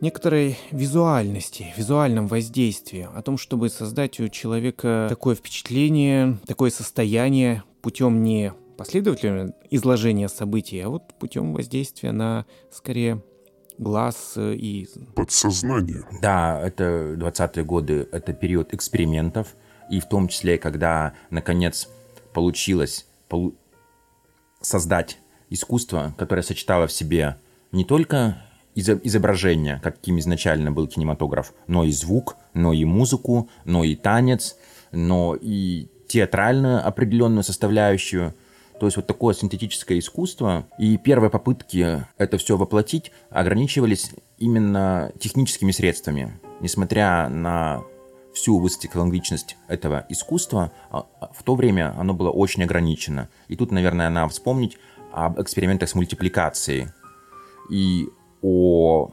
некоторой 0.00 0.56
визуальности, 0.70 1.72
визуальном 1.76 2.28
воздействии, 2.28 3.08
о 3.12 3.22
том, 3.22 3.38
чтобы 3.38 3.70
создать 3.70 4.20
у 4.20 4.28
человека 4.28 5.06
такое 5.08 5.34
впечатление, 5.34 6.38
такое 6.46 6.70
состояние 6.70 7.64
путем 7.82 8.22
не 8.22 8.52
последовательного 8.76 9.54
изложения 9.70 10.28
событий, 10.28 10.80
а 10.80 10.88
вот 10.88 11.14
путем 11.18 11.52
воздействия 11.52 12.12
на, 12.12 12.44
скорее, 12.70 13.22
глаз 13.78 14.34
э, 14.36 14.54
и... 14.54 14.88
Подсознание. 15.14 16.04
Да, 16.20 16.60
это 16.60 17.14
20-е 17.16 17.64
годы, 17.64 18.08
это 18.12 18.32
период 18.32 18.74
экспериментов, 18.74 19.54
и 19.90 20.00
в 20.00 20.08
том 20.08 20.28
числе, 20.28 20.58
когда, 20.58 21.14
наконец, 21.30 21.88
получилось 22.32 23.06
полу... 23.28 23.54
создать 24.60 25.18
искусство, 25.50 26.14
которое 26.16 26.42
сочетало 26.42 26.86
в 26.86 26.92
себе 26.92 27.36
не 27.72 27.84
только 27.84 28.42
изображение, 28.74 29.80
каким 29.82 30.18
изначально 30.18 30.72
был 30.72 30.88
кинематограф, 30.88 31.54
но 31.68 31.84
и 31.84 31.92
звук, 31.92 32.36
но 32.54 32.72
и 32.72 32.84
музыку, 32.84 33.48
но 33.64 33.84
и 33.84 33.94
танец, 33.94 34.56
но 34.90 35.36
и 35.40 35.88
театральную 36.08 36.86
определенную 36.86 37.44
составляющую, 37.44 38.34
то 38.84 38.88
есть 38.88 38.98
вот 38.98 39.06
такое 39.06 39.32
синтетическое 39.32 39.98
искусство. 39.98 40.66
И 40.78 40.98
первые 40.98 41.30
попытки 41.30 42.04
это 42.18 42.36
все 42.36 42.58
воплотить 42.58 43.12
ограничивались 43.30 44.10
именно 44.36 45.10
техническими 45.18 45.70
средствами. 45.70 46.38
Несмотря 46.60 47.30
на 47.30 47.82
всю 48.34 48.58
высокотехнологичность 48.58 49.56
этого 49.68 50.04
искусства, 50.10 50.70
а, 50.90 51.06
а, 51.18 51.32
в 51.32 51.42
то 51.44 51.54
время 51.54 51.98
оно 51.98 52.12
было 52.12 52.28
очень 52.28 52.62
ограничено. 52.62 53.30
И 53.48 53.56
тут, 53.56 53.72
наверное, 53.72 54.10
надо 54.10 54.28
вспомнить 54.28 54.76
об 55.12 55.40
экспериментах 55.40 55.88
с 55.88 55.94
мультипликацией 55.94 56.88
и 57.70 58.10
о 58.42 59.12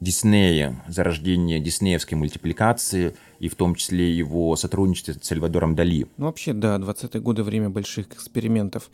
Диснея, 0.00 0.82
зарождение 0.88 1.58
диснеевской 1.58 2.16
мультипликации 2.16 3.16
и 3.40 3.48
в 3.48 3.56
том 3.56 3.74
числе 3.74 4.12
его 4.12 4.54
сотрудничестве 4.54 5.14
с 5.14 5.26
Сальвадором 5.26 5.74
Дали. 5.74 6.06
Ну, 6.16 6.26
вообще, 6.26 6.52
да, 6.52 6.76
20-е 6.76 7.20
годы 7.20 7.42
время 7.42 7.68
больших 7.68 8.12
экспериментов. 8.12 8.90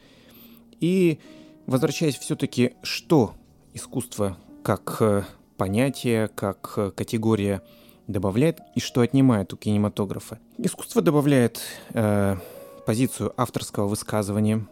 И 0.81 1.19
возвращаясь 1.67 2.17
все-таки, 2.17 2.73
что 2.83 3.35
искусство 3.75 4.39
как 4.63 4.97
э, 5.01 5.25
понятие, 5.59 6.29
как 6.29 6.73
э, 6.77 6.91
категория 6.91 7.63
добавляет 8.07 8.61
и 8.75 8.81
что 8.81 9.03
отнимает 9.03 9.53
у 9.53 9.57
кинематографа? 9.57 10.39
Искусство 10.59 11.03
добавляет 11.03 11.61
э, 11.93 12.37
позицию 12.87 13.33
авторского 13.37 13.89
высказывания, 13.89 14.67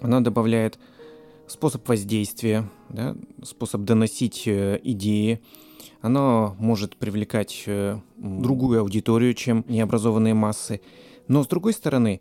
оно 0.00 0.20
добавляет 0.20 0.78
способ 1.52 1.86
воздействия, 1.86 2.68
да, 2.88 3.14
способ 3.42 3.82
доносить 3.82 4.44
э, 4.46 4.80
идеи. 4.82 5.40
Оно 6.00 6.56
может 6.58 6.96
привлекать 6.96 7.64
э, 7.66 8.00
другую 8.16 8.80
аудиторию, 8.80 9.34
чем 9.34 9.64
необразованные 9.68 10.34
массы. 10.34 10.80
Но 11.28 11.44
с 11.44 11.46
другой 11.46 11.74
стороны, 11.74 12.20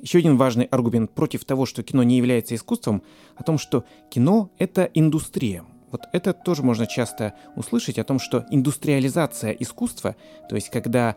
еще 0.00 0.18
один 0.18 0.36
важный 0.36 0.64
аргумент 0.64 1.12
против 1.12 1.44
того, 1.44 1.64
что 1.64 1.82
кино 1.82 2.02
не 2.02 2.16
является 2.16 2.54
искусством, 2.54 3.02
о 3.36 3.44
том, 3.44 3.56
что 3.56 3.84
кино— 4.10 4.50
это 4.58 4.90
индустрия. 4.94 5.64
Вот 5.92 6.02
это 6.12 6.32
тоже 6.32 6.62
можно 6.62 6.86
часто 6.86 7.34
услышать 7.54 7.98
о 7.98 8.04
том, 8.04 8.18
что 8.18 8.44
индустриализация 8.50 9.52
искусства, 9.52 10.16
то 10.48 10.56
есть 10.56 10.70
когда 10.70 11.16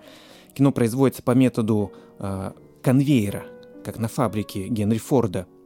кино 0.53 0.71
производится 0.71 1.23
по 1.23 1.31
методу 1.31 1.91
э, 2.19 2.51
конвейера, 2.83 3.45
как 3.83 3.97
на 3.97 4.07
фабрике 4.07 4.67
Генри 4.67 4.99
Форда— 4.99 5.47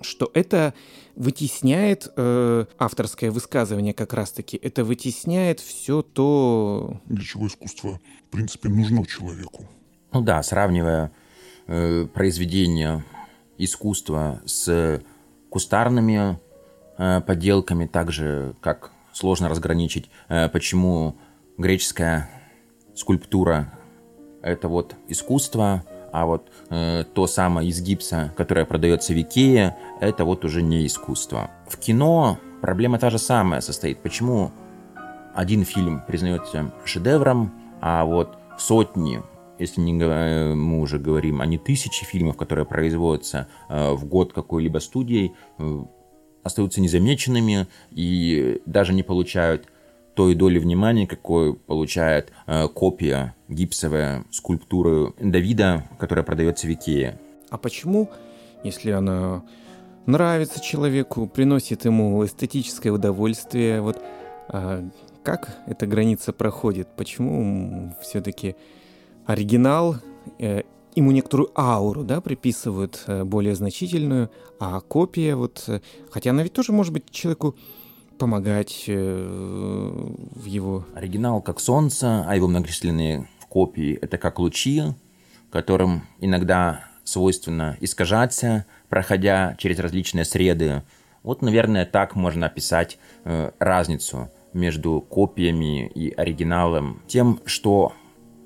что 0.00 0.30
это 0.34 0.74
вытесняет 1.16 2.12
э, 2.16 2.66
авторское 2.78 3.30
высказывание 3.30 3.92
как 3.92 4.12
раз-таки, 4.12 4.56
это 4.56 4.84
вытесняет 4.84 5.60
все 5.60 6.02
то... 6.02 7.00
Для 7.06 7.24
чего 7.24 7.46
искусство, 7.46 8.00
в 8.28 8.30
принципе, 8.30 8.68
нужно 8.68 9.04
человеку. 9.06 9.66
Ну 10.12 10.22
да, 10.22 10.42
сравнивая 10.42 11.12
э, 11.66 12.06
произведения 12.06 13.04
искусства 13.58 14.40
с 14.46 15.02
кустарными 15.50 16.38
э, 16.98 17.20
поделками, 17.20 17.86
так 17.86 18.12
же, 18.12 18.54
как 18.60 18.92
сложно 19.12 19.48
разграничить, 19.48 20.10
э, 20.28 20.48
почему 20.48 21.16
греческая 21.56 22.30
скульптура— 22.94 23.72
это 24.42 24.68
вот 24.68 24.94
искусство, 25.08 25.84
а 26.12 26.26
вот 26.26 26.50
э, 26.70 27.04
то 27.14 27.26
самое 27.26 27.68
из 27.68 27.80
гипса, 27.80 28.32
которое 28.36 28.64
продается 28.64 29.12
в 29.12 29.20
Икее, 29.20 29.76
это 30.00 30.24
вот 30.24 30.44
уже 30.44 30.62
не 30.62 30.86
искусство. 30.86 31.50
В 31.68 31.78
кино 31.78 32.38
проблема 32.60 32.98
та 32.98 33.10
же 33.10 33.18
самая 33.18 33.60
состоит. 33.60 34.00
Почему 34.00 34.52
один 35.34 35.64
фильм 35.64 36.02
признается 36.06 36.72
шедевром, 36.84 37.52
а 37.80 38.04
вот 38.04 38.38
сотни, 38.58 39.22
если 39.58 39.80
не, 39.80 39.92
мы 40.54 40.80
уже 40.80 40.98
говорим, 40.98 41.40
а 41.40 41.46
не 41.46 41.58
тысячи 41.58 42.04
фильмов, 42.04 42.36
которые 42.36 42.66
производятся 42.66 43.48
э, 43.68 43.92
в 43.92 44.04
год 44.04 44.32
какой-либо 44.32 44.78
студией, 44.78 45.34
э, 45.58 45.84
остаются 46.42 46.80
незамеченными 46.80 47.66
и 47.90 48.60
даже 48.66 48.94
не 48.94 49.02
получают 49.02 49.68
той 50.18 50.34
доли 50.34 50.58
внимания, 50.58 51.06
какой 51.06 51.54
получает 51.54 52.32
э, 52.48 52.66
копия 52.66 53.36
гипсовая 53.46 54.24
скульптуры 54.32 55.12
Давида, 55.20 55.84
которая 55.96 56.24
продается 56.24 56.66
в 56.66 56.70
Икее. 56.72 57.20
А 57.50 57.56
почему, 57.56 58.10
если 58.64 58.90
она 58.90 59.44
нравится 60.06 60.60
человеку, 60.60 61.28
приносит 61.28 61.84
ему 61.84 62.24
эстетическое 62.26 62.92
удовольствие, 62.92 63.80
вот 63.80 64.02
а 64.48 64.88
как 65.22 65.56
эта 65.68 65.86
граница 65.86 66.32
проходит? 66.32 66.88
Почему 66.96 67.94
все-таки 68.02 68.56
оригинал 69.24 69.98
э, 70.40 70.62
ему 70.96 71.12
некоторую 71.12 71.52
ауру, 71.54 72.02
да, 72.02 72.20
приписывают 72.20 73.04
э, 73.06 73.22
более 73.22 73.54
значительную, 73.54 74.32
а 74.58 74.80
копия 74.80 75.36
вот, 75.36 75.62
э, 75.68 75.80
хотя 76.10 76.30
она 76.30 76.42
ведь 76.42 76.54
тоже 76.54 76.72
может 76.72 76.92
быть 76.92 77.08
человеку 77.12 77.54
помогать 78.18 78.84
э, 78.86 80.10
в 80.34 80.44
его... 80.44 80.84
Оригинал 80.94 81.40
как 81.40 81.60
солнце, 81.60 82.24
а 82.26 82.36
его 82.36 82.48
многочисленные 82.48 83.28
копии— 83.48 83.98
это 84.02 84.18
как 84.18 84.38
лучи, 84.38 84.82
которым 85.50 86.02
иногда 86.20 86.84
свойственно 87.04 87.76
искажаться, 87.80 88.66
проходя 88.88 89.54
через 89.58 89.78
различные 89.78 90.24
среды. 90.24 90.82
Вот, 91.22 91.42
наверное, 91.42 91.86
так 91.86 92.14
можно 92.14 92.46
описать 92.46 92.98
э, 93.24 93.52
разницу 93.58 94.30
между 94.52 95.00
копиями 95.00 95.86
и 95.88 96.10
оригиналом, 96.10 97.02
тем, 97.06 97.40
что 97.44 97.92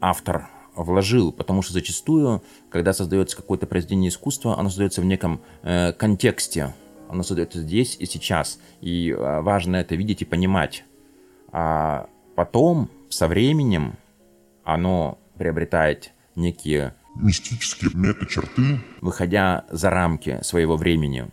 автор 0.00 0.48
вложил, 0.74 1.32
потому 1.32 1.62
что 1.62 1.72
зачастую, 1.72 2.42
когда 2.70 2.92
создается 2.92 3.37
какое-то 3.37 3.66
произведение 3.66 4.08
искусства, 4.08 4.58
оно 4.58 4.68
создается 4.68 5.00
в 5.00 5.04
неком 5.04 5.40
э, 5.62 5.92
контексте, 5.92 6.74
оно 7.12 7.22
создается 7.22 7.61
здесь 7.61 7.96
и 7.98 8.07
сейчас. 8.07 8.59
И 8.81 9.14
а, 9.16 9.42
важно 9.42 9.77
это 9.77 9.94
видеть 9.94 10.22
и 10.22 10.25
понимать. 10.25 10.85
А 11.53 12.09
потом, 12.35 12.88
со 13.11 13.29
временем, 13.29 13.94
оно 14.64 15.18
приобретает 15.37 16.12
некие 16.35 16.94
мистические 17.14 17.90
мета-черты, 17.94 18.81
выходя 19.03 19.66
за 19.70 19.90
рамки 19.90 20.38
своего 20.42 20.77
времени, 20.77 21.31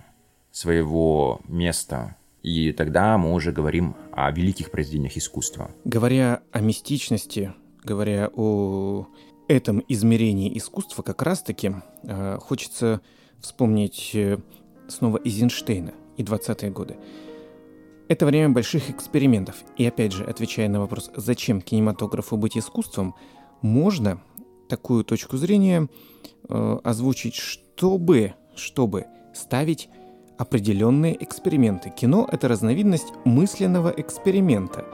своего 0.52 1.40
места. 1.48 2.18
И 2.44 2.74
тогда 2.74 3.18
мы 3.18 3.34
уже 3.34 3.54
говорим 3.54 3.96
о 4.12 4.30
великих 4.32 4.72
произведениях 4.72 5.16
искусства. 5.16 5.72
Говоря 5.86 6.42
о 6.52 6.60
мистичности, 6.60 7.54
говоря 7.84 8.30
о 8.34 9.08
этом 9.48 9.84
измерении 9.88 10.58
искусства, 10.58 11.02
как 11.02 11.22
раз-таки 11.22 11.76
э, 12.04 12.38
хочется 12.42 13.02
вспомнить 13.40 14.12
э, 14.14 14.38
снова 14.90 15.20
Эйзенштейна 15.24 15.94
и 16.18 16.24
20-е 16.24 16.72
годы. 16.72 16.98
Это 18.08 18.26
время 18.26 18.50
больших 18.50 18.90
экспериментов. 18.90 19.56
И 19.78 19.86
опять 19.86 20.12
же, 20.14 20.24
отвечая 20.24 20.68
на 20.68 20.80
вопрос, 20.80 21.12
зачем 21.16 21.62
кинематографу 21.62 22.38
быть 22.38 22.58
искусством, 22.58 23.16
можно 23.62 24.20
такую 24.68 25.04
точку 25.04 25.38
зрения 25.38 25.88
э, 26.48 26.78
озвучить, 26.84 27.36
чтобы, 27.36 28.34
чтобы 28.56 29.06
ставить 29.34 29.90
определенные 30.38 31.22
эксперименты. 31.24 31.90
Кино— 31.90 32.28
это 32.32 32.48
разновидность 32.48 33.14
мысленного 33.26 33.94
эксперимента. 33.96 34.86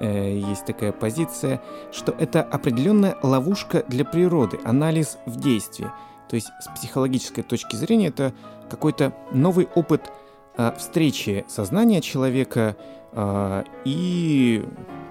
Э, 0.00 0.36
есть 0.36 0.66
такая 0.66 0.92
позиция, 0.92 1.62
что 1.92 2.12
это 2.12 2.42
определенная 2.42 3.16
ловушка 3.22 3.84
для 3.88 4.04
природы, 4.04 4.58
анализ 4.64 5.18
в 5.24 5.40
действии. 5.40 5.86
То 6.28 6.36
есть 6.36 6.48
с 6.60 6.68
психологической 6.76 7.42
точки 7.44 7.76
зрения 7.76 8.08
это 8.08 8.34
какой-то 8.70 9.14
новый 9.32 9.68
опыт 9.74 10.10
э, 10.56 10.72
встречи 10.76 11.44
сознания 11.48 12.00
человека 12.00 12.76
э, 13.12 13.64
и 13.84 14.64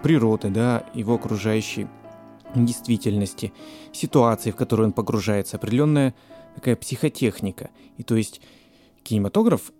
природы, 0.04 0.50
да, 0.50 0.86
его 0.94 1.16
окружающей 1.16 1.88
действительности, 2.56 3.54
ситуации, 3.92 4.52
в 4.52 4.56
которую 4.56 4.88
он 4.88 4.94
погружается, 4.94 5.58
определенная 5.58 6.14
такая 6.56 6.76
психотехника. 6.76 7.70
И 7.98 8.04
то 8.04 8.16
есть 8.16 8.42
кинематограф, 9.04 9.72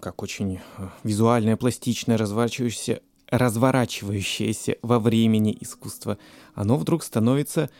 как 0.00 0.22
очень 0.22 0.60
э, 0.78 0.88
визуальное, 1.02 1.56
пластичное, 1.56 2.16
разворачивающееся, 2.16 3.00
разворачивающееся 3.28 4.76
во 4.82 4.98
времени 4.98 5.56
искусство, 5.60 6.18
оно 6.54 6.76
вдруг 6.76 7.02
становится 7.02 7.70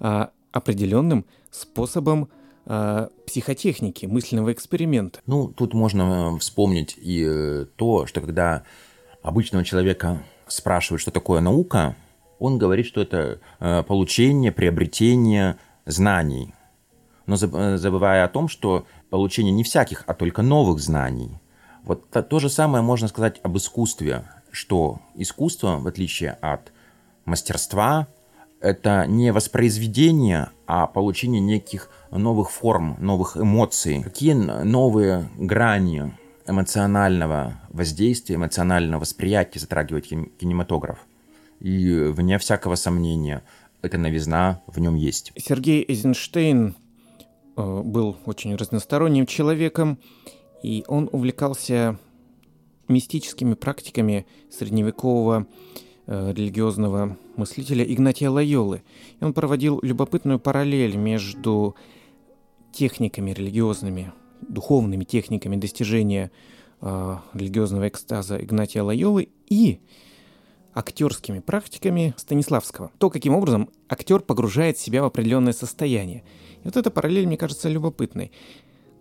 а, 0.00 0.30
определенным 0.50 1.26
способом 1.50 2.30
психотехники, 2.64 4.06
мысленного 4.06 4.52
эксперимента. 4.52 5.20
Ну, 5.26 5.48
тут 5.48 5.74
можно 5.74 6.34
э, 6.34 6.38
вспомнить 6.38 6.96
и 6.96 7.24
э, 7.26 7.66
то, 7.76 8.06
что 8.06 8.20
когда 8.20 8.62
обычного 9.22 9.64
человека 9.64 10.22
спрашивают, 10.46 11.02
что 11.02 11.10
такое 11.10 11.40
наука, 11.40 11.96
он 12.38 12.58
говорит, 12.58 12.86
что 12.86 13.02
это 13.02 13.40
э, 13.60 13.82
получение, 13.82 14.52
приобретение 14.52 15.58
знаний. 15.84 16.54
Но 17.26 17.36
забывая 17.36 18.24
о 18.24 18.28
том, 18.28 18.48
что 18.48 18.86
получение 19.10 19.52
не 19.52 19.64
всяких, 19.64 20.04
а 20.06 20.14
только 20.14 20.42
новых 20.42 20.78
знаний. 20.78 21.40
Вот 21.82 22.08
то, 22.10 22.22
то 22.22 22.38
же 22.38 22.48
самое 22.48 22.82
можно 22.82 23.08
сказать 23.08 23.40
об 23.42 23.56
искусстве, 23.56 24.24
что 24.50 25.00
искусство, 25.14 25.78
в 25.78 25.86
отличие 25.86 26.32
от 26.32 26.72
мастерства, 27.24 28.08
это 28.60 29.06
не 29.06 29.32
воспроизведение, 29.32 30.50
а 30.66 30.86
получение 30.86 31.40
неких 31.40 31.90
новых 32.10 32.50
форм, 32.50 32.96
новых 32.98 33.36
эмоций. 33.36 34.02
Какие 34.02 34.32
новые 34.32 35.28
грани 35.38 36.14
эмоционального 36.46 37.60
воздействия, 37.70 38.36
эмоционального 38.36 39.00
восприятия 39.00 39.58
затрагивает 39.58 40.06
кинематограф. 40.06 40.98
И 41.60 42.12
вне 42.14 42.38
всякого 42.38 42.74
сомнения, 42.74 43.42
эта 43.82 43.98
новизна 43.98 44.62
в 44.66 44.78
нем 44.80 44.94
есть. 44.94 45.32
Сергей 45.36 45.84
Эйзенштейн 45.86 46.74
э, 47.56 47.82
был 47.82 48.16
очень 48.26 48.54
разносторонним 48.56 49.26
человеком, 49.26 49.98
и 50.62 50.84
он 50.88 51.08
увлекался 51.12 51.98
мистическими 52.88 53.54
практиками 53.54 54.26
средневекового 54.50 55.46
религиозного 56.06 57.16
мыслителя 57.36 57.84
Игнатия 57.84 58.28
Лайолы. 58.28 58.82
И 59.20 59.24
он 59.24 59.32
проводил 59.32 59.80
любопытную 59.82 60.38
параллель 60.38 60.96
между 60.96 61.76
техниками 62.72 63.30
религиозными, 63.30 64.12
духовными 64.40 65.04
техниками 65.04 65.56
достижения 65.56 66.30
э, 66.80 67.16
религиозного 67.32 67.88
экстаза 67.88 68.36
Игнатия 68.36 68.82
Лайолы 68.82 69.28
и 69.48 69.80
актерскими 70.74 71.38
практиками 71.38 72.14
Станиславского. 72.16 72.90
То, 72.98 73.08
каким 73.08 73.34
образом 73.34 73.70
актер 73.88 74.20
погружает 74.20 74.76
себя 74.76 75.02
в 75.02 75.06
определенное 75.06 75.52
состояние. 75.52 76.24
И 76.62 76.64
вот 76.64 76.76
эта 76.76 76.90
параллель, 76.90 77.26
мне 77.26 77.36
кажется, 77.36 77.68
любопытной. 77.68 78.32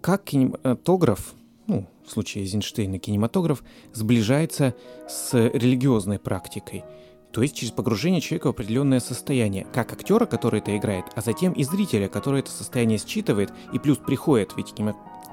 Как 0.02 0.24
кинематограф 0.24 1.34
ну, 1.66 1.88
в 2.06 2.12
случае 2.12 2.44
Эйзенштейна 2.44 3.00
кинематограф, 3.00 3.64
сближается 3.94 4.76
с 5.08 5.34
религиозной 5.34 6.20
практикой. 6.20 6.84
То 7.32 7.42
есть 7.42 7.56
через 7.56 7.72
погружение 7.72 8.22
человека 8.22 8.48
в 8.48 8.50
определенное 8.52 9.00
состояние, 9.00 9.66
как 9.74 9.92
актера, 9.92 10.28
который 10.28 10.60
это 10.60 10.78
играет, 10.78 11.06
а 11.16 11.22
затем 11.22 11.54
и 11.54 11.64
зрителя, 11.64 12.08
который 12.08 12.42
это 12.42 12.52
состояние 12.52 13.00
считывает, 13.00 13.52
и 13.74 13.80
плюс 13.80 13.98
приходит, 13.98 14.54
ведь 14.56 14.74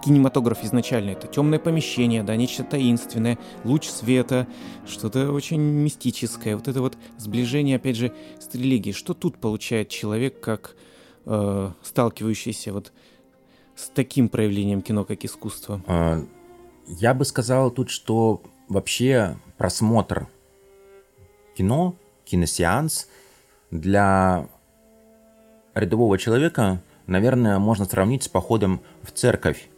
кинематограф 0.03 0.65
изначально 0.65 1.11
это 1.11 1.27
темное 1.27 1.59
помещение, 1.59 2.23
да, 2.23 2.37
нечто 2.37 2.65
таинственное, 2.65 3.39
луч 3.65 3.87
света, 3.87 4.47
что-то 4.87 5.31
очень 5.31 5.61
мистическое, 5.61 6.57
вот 6.57 6.69
это 6.69 6.81
вот 6.81 6.97
сближение, 7.19 7.77
опять 7.77 7.97
же, 7.97 8.15
с 8.39 8.55
религией. 8.55 8.95
Что 8.95 9.13
тут 9.13 9.37
получает 9.37 9.91
человек, 9.91 10.41
как 10.41 10.77
э, 11.27 11.71
сталкивающийся 11.83 12.73
вот 12.73 12.93
с 13.77 13.89
таким 13.89 14.31
проявлением 14.31 14.81
кино, 14.81 15.05
как 15.05 15.23
искусство? 15.25 15.83
А, 15.87 16.25
я 16.99 17.15
бы 17.15 17.25
сказал 17.25 17.71
тут, 17.71 17.91
что 17.91 18.43
вообще 18.69 19.37
просмотр 19.57 20.29
кино, 21.57 21.95
киносеанс 22.25 23.09
для 23.71 24.49
рядового 25.75 26.19
человека, 26.19 26.83
наверное, 27.07 27.59
можно 27.59 27.85
сравнить 27.85 28.25
с 28.25 28.29
походом 28.29 28.81
в 29.03 29.13
церковь 29.13 29.69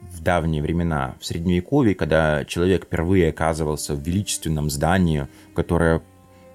в 0.00 0.20
давние 0.22 0.62
времена, 0.62 1.16
в 1.20 1.26
Средневековье, 1.26 1.94
когда 1.94 2.44
человек 2.44 2.84
впервые 2.84 3.30
оказывался 3.30 3.94
в 3.94 4.00
величественном 4.00 4.70
здании, 4.70 5.28
которое 5.54 6.02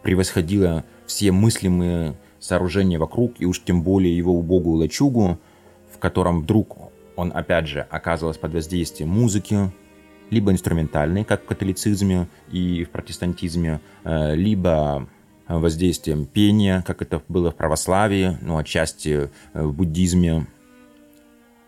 превосходило 0.01 0.85
все 1.05 1.31
мыслимые 1.31 2.15
сооружения 2.39 2.97
вокруг, 2.97 3.39
и 3.39 3.45
уж 3.45 3.63
тем 3.63 3.83
более 3.83 4.15
его 4.15 4.33
убогую 4.33 4.77
лачугу– 4.77 5.37
котором 6.03 6.41
вдруг 6.41 6.82
он, 7.15 7.31
опять 7.33 7.67
же, 7.67 7.81
оказывался 7.89 8.39
под 8.39 8.53
воздействием 8.53 9.09
музыки, 9.09 9.71
либо 10.29 10.51
инструментальной, 10.51 11.23
как 11.23 11.43
в 11.43 11.45
католицизме 11.45 12.27
и 12.51 12.83
в 12.83 12.89
протестантизме, 12.89 13.81
э, 14.03 14.35
либо 14.35 15.07
воздействием 15.47 16.25
пения, 16.25 16.83
как 16.85 17.01
это 17.01 17.21
было 17.27 17.51
в 17.51 17.55
православии, 17.55 18.37
ну, 18.41 18.57
отчасти 18.57 19.29
э, 19.53 19.63
в 19.63 19.73
буддизме. 19.73 20.47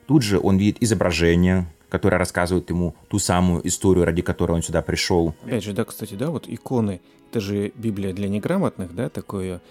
Тут 0.08 0.24
же 0.24 0.40
он 0.40 0.58
видит 0.58 0.82
изображение, 0.82 1.68
которое 1.90 2.18
рассказывает 2.18 2.70
ему 2.70 2.96
ту 3.10 3.20
самую 3.20 3.68
историю, 3.68 4.06
ради 4.06 4.22
которой 4.22 4.54
он 4.54 4.64
сюда 4.64 4.82
пришел. 4.82 5.36
Опять 5.44 5.64
же, 5.64 5.74
да, 5.74 5.84
кстати, 5.84 6.16
да, 6.16 6.30
вот 6.30 6.46
иконы, 6.48 7.02
это 7.30 7.40
же 7.40 7.72
Библия 7.76 8.14
для 8.14 8.30
неграмотных, 8.30 8.96
да, 8.96 9.10
такое 9.10 9.62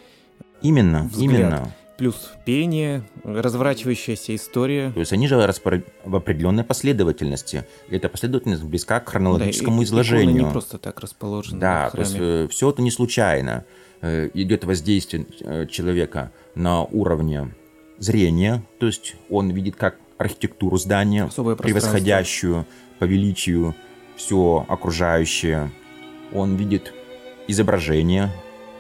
Именно, 0.63 1.05
взгляд. 1.05 1.31
именно 1.31 1.75
плюс 1.97 2.33
пение, 2.45 3.05
разворачивающаяся 3.23 4.35
история. 4.35 4.91
То 4.93 5.01
есть 5.01 5.13
они 5.13 5.29
же 5.29 5.45
распор... 5.47 5.83
в 6.05 6.17
определенной 6.17 6.65
последовательности. 6.65 7.67
И 7.89 7.97
эта 7.97 8.09
последовательность 8.09 8.63
близка 8.65 9.01
к 9.01 9.09
хронологическому 9.09 9.79
да, 9.79 9.85
изложению. 9.85 10.45
не 10.47 10.51
просто 10.51 10.79
так 10.79 11.01
расположены. 11.01 11.61
Да, 11.61 11.91
то 11.91 12.01
есть 12.01 12.17
э, 12.19 12.49
все 12.51 12.71
это 12.71 12.83
не 12.83 12.91
случайно. 12.91 13.65
Э, 14.01 14.29
идет 14.35 14.65
воздействие 14.65 15.27
э, 15.41 15.67
человека 15.67 16.33
на 16.55 16.85
уровне 16.85 17.55
зрения, 17.99 18.63
то 18.79 18.87
есть 18.87 19.17
он 19.31 19.51
видит 19.51 19.77
как 19.77 19.97
архитектуру 20.19 20.77
здания, 20.79 21.29
превосходящую 21.29 22.67
по 22.99 23.05
величию 23.05 23.75
все 24.17 24.65
окружающее. 24.69 25.71
Он 26.33 26.57
видит 26.57 26.93
изображение, 27.49 28.31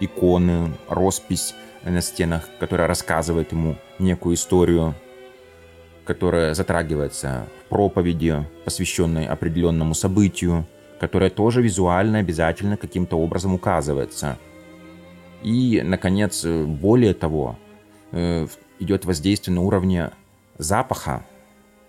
иконы, 0.00 0.72
роспись, 0.88 1.54
на 1.90 2.00
стенах, 2.00 2.48
которая 2.58 2.88
рассказывает 2.88 3.52
ему 3.52 3.76
некую 3.98 4.34
историю, 4.34 4.94
которая 6.04 6.54
затрагивается 6.54 7.46
в 7.60 7.68
проповеди, 7.68 8.46
посвященной 8.64 9.26
определенному 9.26 9.94
событию, 9.94 10.66
которая 11.00 11.30
тоже 11.30 11.62
визуально 11.62 12.18
обязательно 12.18 12.76
каким-то 12.76 13.16
образом 13.16 13.54
указывается. 13.54 14.38
И, 15.42 15.82
наконец, 15.84 16.44
более 16.44 17.14
того, 17.14 17.58
э, 18.12 18.46
идет 18.78 19.04
воздействие 19.04 19.54
на 19.54 19.62
уровне 19.62 20.10
запаха, 20.56 21.26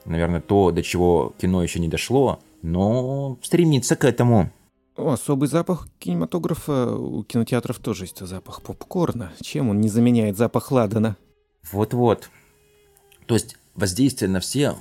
наверное, 0.05 0.41
то, 0.41 0.71
до 0.71 0.83
чего 0.83 1.33
кино 1.39 1.63
еще 1.63 1.79
не 1.79 1.87
дошло, 1.87 2.39
но 2.61 3.37
стремится 3.41 3.95
к 3.95 4.03
этому. 4.03 4.51
Особый 4.95 5.49
запах 5.49 5.89
кинематографа 5.99 6.95
у 6.95 7.23
кинотеатров 7.23 7.79
тоже 7.79 8.05
есть 8.05 8.25
запах 8.25 8.61
попкорна. 8.61 9.33
Чем 9.41 9.69
он 9.69 9.81
не 9.81 9.89
заменяет 9.89 10.37
запах 10.37 10.71
ладана? 10.71 11.17
Вот-вот. 11.71 12.29
То 13.25 13.33
есть 13.33 13.57
воздействие 13.73 14.29
на 14.29 14.39
все 14.39 14.77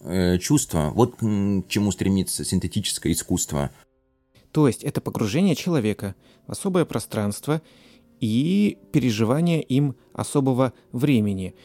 э, 0.00 0.38
чувства. 0.38 0.92
Вот 0.94 1.16
к 1.16 1.20
чему 1.68 1.90
стремится 1.90 2.44
синтетическое 2.44 3.12
искусство. 3.12 3.72
То 4.52 4.68
есть 4.68 4.84
это 4.84 5.00
погружение 5.00 5.56
человека 5.56 6.14
в 6.46 6.52
особое 6.52 6.84
пространство 6.84 7.60
и 8.20 8.78
переживание 8.92 9.62
им 9.62 9.96
особого 10.12 10.74
времени, 10.92 11.56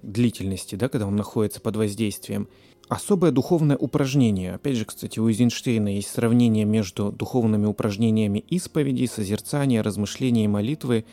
длительности, 0.00 0.76
да, 0.76 0.88
когда 0.88 1.06
он 1.06 1.16
находится 1.16 1.60
под 1.60 1.76
воздействием– 1.76 2.48
Особое 2.88 3.30
духовное 3.30 3.76
упражнение. 3.76 4.54
Опять 4.54 4.76
же, 4.76 4.84
кстати, 4.84 5.18
у 5.18 5.28
Эйзенштейна 5.28 5.96
есть 5.96 6.08
сравнение 6.08 6.64
между 6.64 7.10
духовными 7.10 7.66
упражнениями 7.66 8.40
исповеди, 8.40 9.06
созерцания, 9.06 9.82
размышления 9.82 10.44
и 10.44 10.48
молитвы 10.48 11.04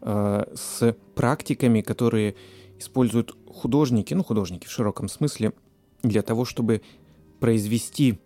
э, 0.00 0.44
с 0.54 0.96
практиками, 1.14 1.82
которые 1.82 2.36
используют 2.78 3.36
художники, 3.46 4.14
ну, 4.14 4.24
художники 4.24 4.66
в 4.66 4.70
широком 4.70 5.08
смысле, 5.08 5.52
для 6.02 6.22
того, 6.22 6.44
чтобы 6.44 6.80
произвести 7.38 8.18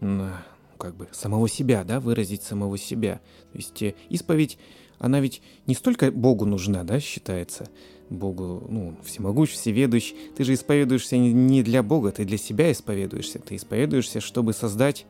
э, 0.00 0.30
как 0.78 0.96
бы 0.96 1.08
самого 1.12 1.48
себя, 1.48 1.84
да, 1.84 2.00
выразить 2.00 2.42
самого 2.42 2.78
себя. 2.78 3.20
То 3.52 3.58
есть 3.58 3.82
э, 3.82 3.94
исповедь, 4.08 4.58
она 4.98 5.20
ведь 5.20 5.42
не 5.66 5.74
столько 5.74 6.10
Богу 6.10 6.46
нужна, 6.46 6.84
да, 6.84 7.00
считается, 7.00 7.68
Богу, 8.12 8.66
ну, 8.68 8.94
всемогущ, 9.04 9.50
всеведущ. 9.50 10.12
Ты 10.36 10.44
же 10.44 10.54
исповедуешься 10.54 11.16
не 11.16 11.62
для 11.62 11.82
Бога, 11.82 12.12
ты 12.12 12.24
для 12.24 12.38
себя 12.38 12.70
исповедуешься. 12.70 13.38
Ты 13.38 13.56
исповедуешься, 13.56 14.20
чтобы 14.20 14.52
создать, 14.52 15.06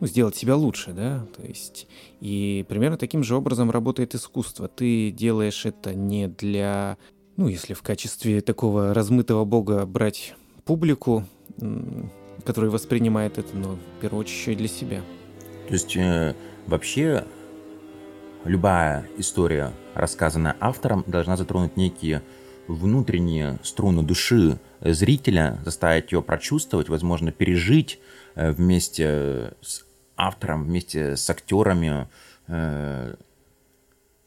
ну, 0.00 0.06
сделать 0.06 0.36
себя 0.36 0.56
лучше, 0.56 0.92
да, 0.92 1.26
то 1.36 1.46
есть... 1.46 1.86
И 2.20 2.64
примерно 2.68 2.98
таким 2.98 3.24
же 3.24 3.36
образом 3.36 3.70
работает 3.70 4.14
искусство. 4.14 4.68
Ты 4.68 5.10
делаешь 5.10 5.64
это 5.64 5.94
не 5.94 6.28
для, 6.28 6.98
ну, 7.36 7.48
если 7.48 7.74
в 7.74 7.82
качестве 7.82 8.40
такого 8.40 8.92
размытого 8.92 9.44
Бога 9.44 9.86
брать 9.86 10.34
публику, 10.64 11.24
которая 12.44 12.70
воспринимает 12.70 13.38
это, 13.38 13.56
но 13.56 13.76
в 13.98 14.00
первую 14.00 14.20
очередь 14.20 14.58
для 14.58 14.68
себя. 14.68 15.02
То 15.68 15.74
есть 15.74 15.96
э, 15.96 16.34
вообще 16.66 17.24
любая 18.44 19.06
история, 19.18 19.72
рассказанная 19.94 20.56
автором, 20.60 21.04
должна 21.06 21.36
затронуть 21.36 21.76
некие 21.76 22.22
внутренние 22.66 23.58
струны 23.62 24.02
души 24.02 24.58
зрителя, 24.80 25.58
заставить 25.64 26.12
ее 26.12 26.22
прочувствовать, 26.22 26.88
возможно, 26.88 27.32
пережить 27.32 28.00
э, 28.34 28.52
вместе 28.52 29.54
с 29.60 29.84
автором, 30.16 30.64
вместе 30.64 31.16
с 31.16 31.28
актерами 31.28 32.08
э, 32.46 33.14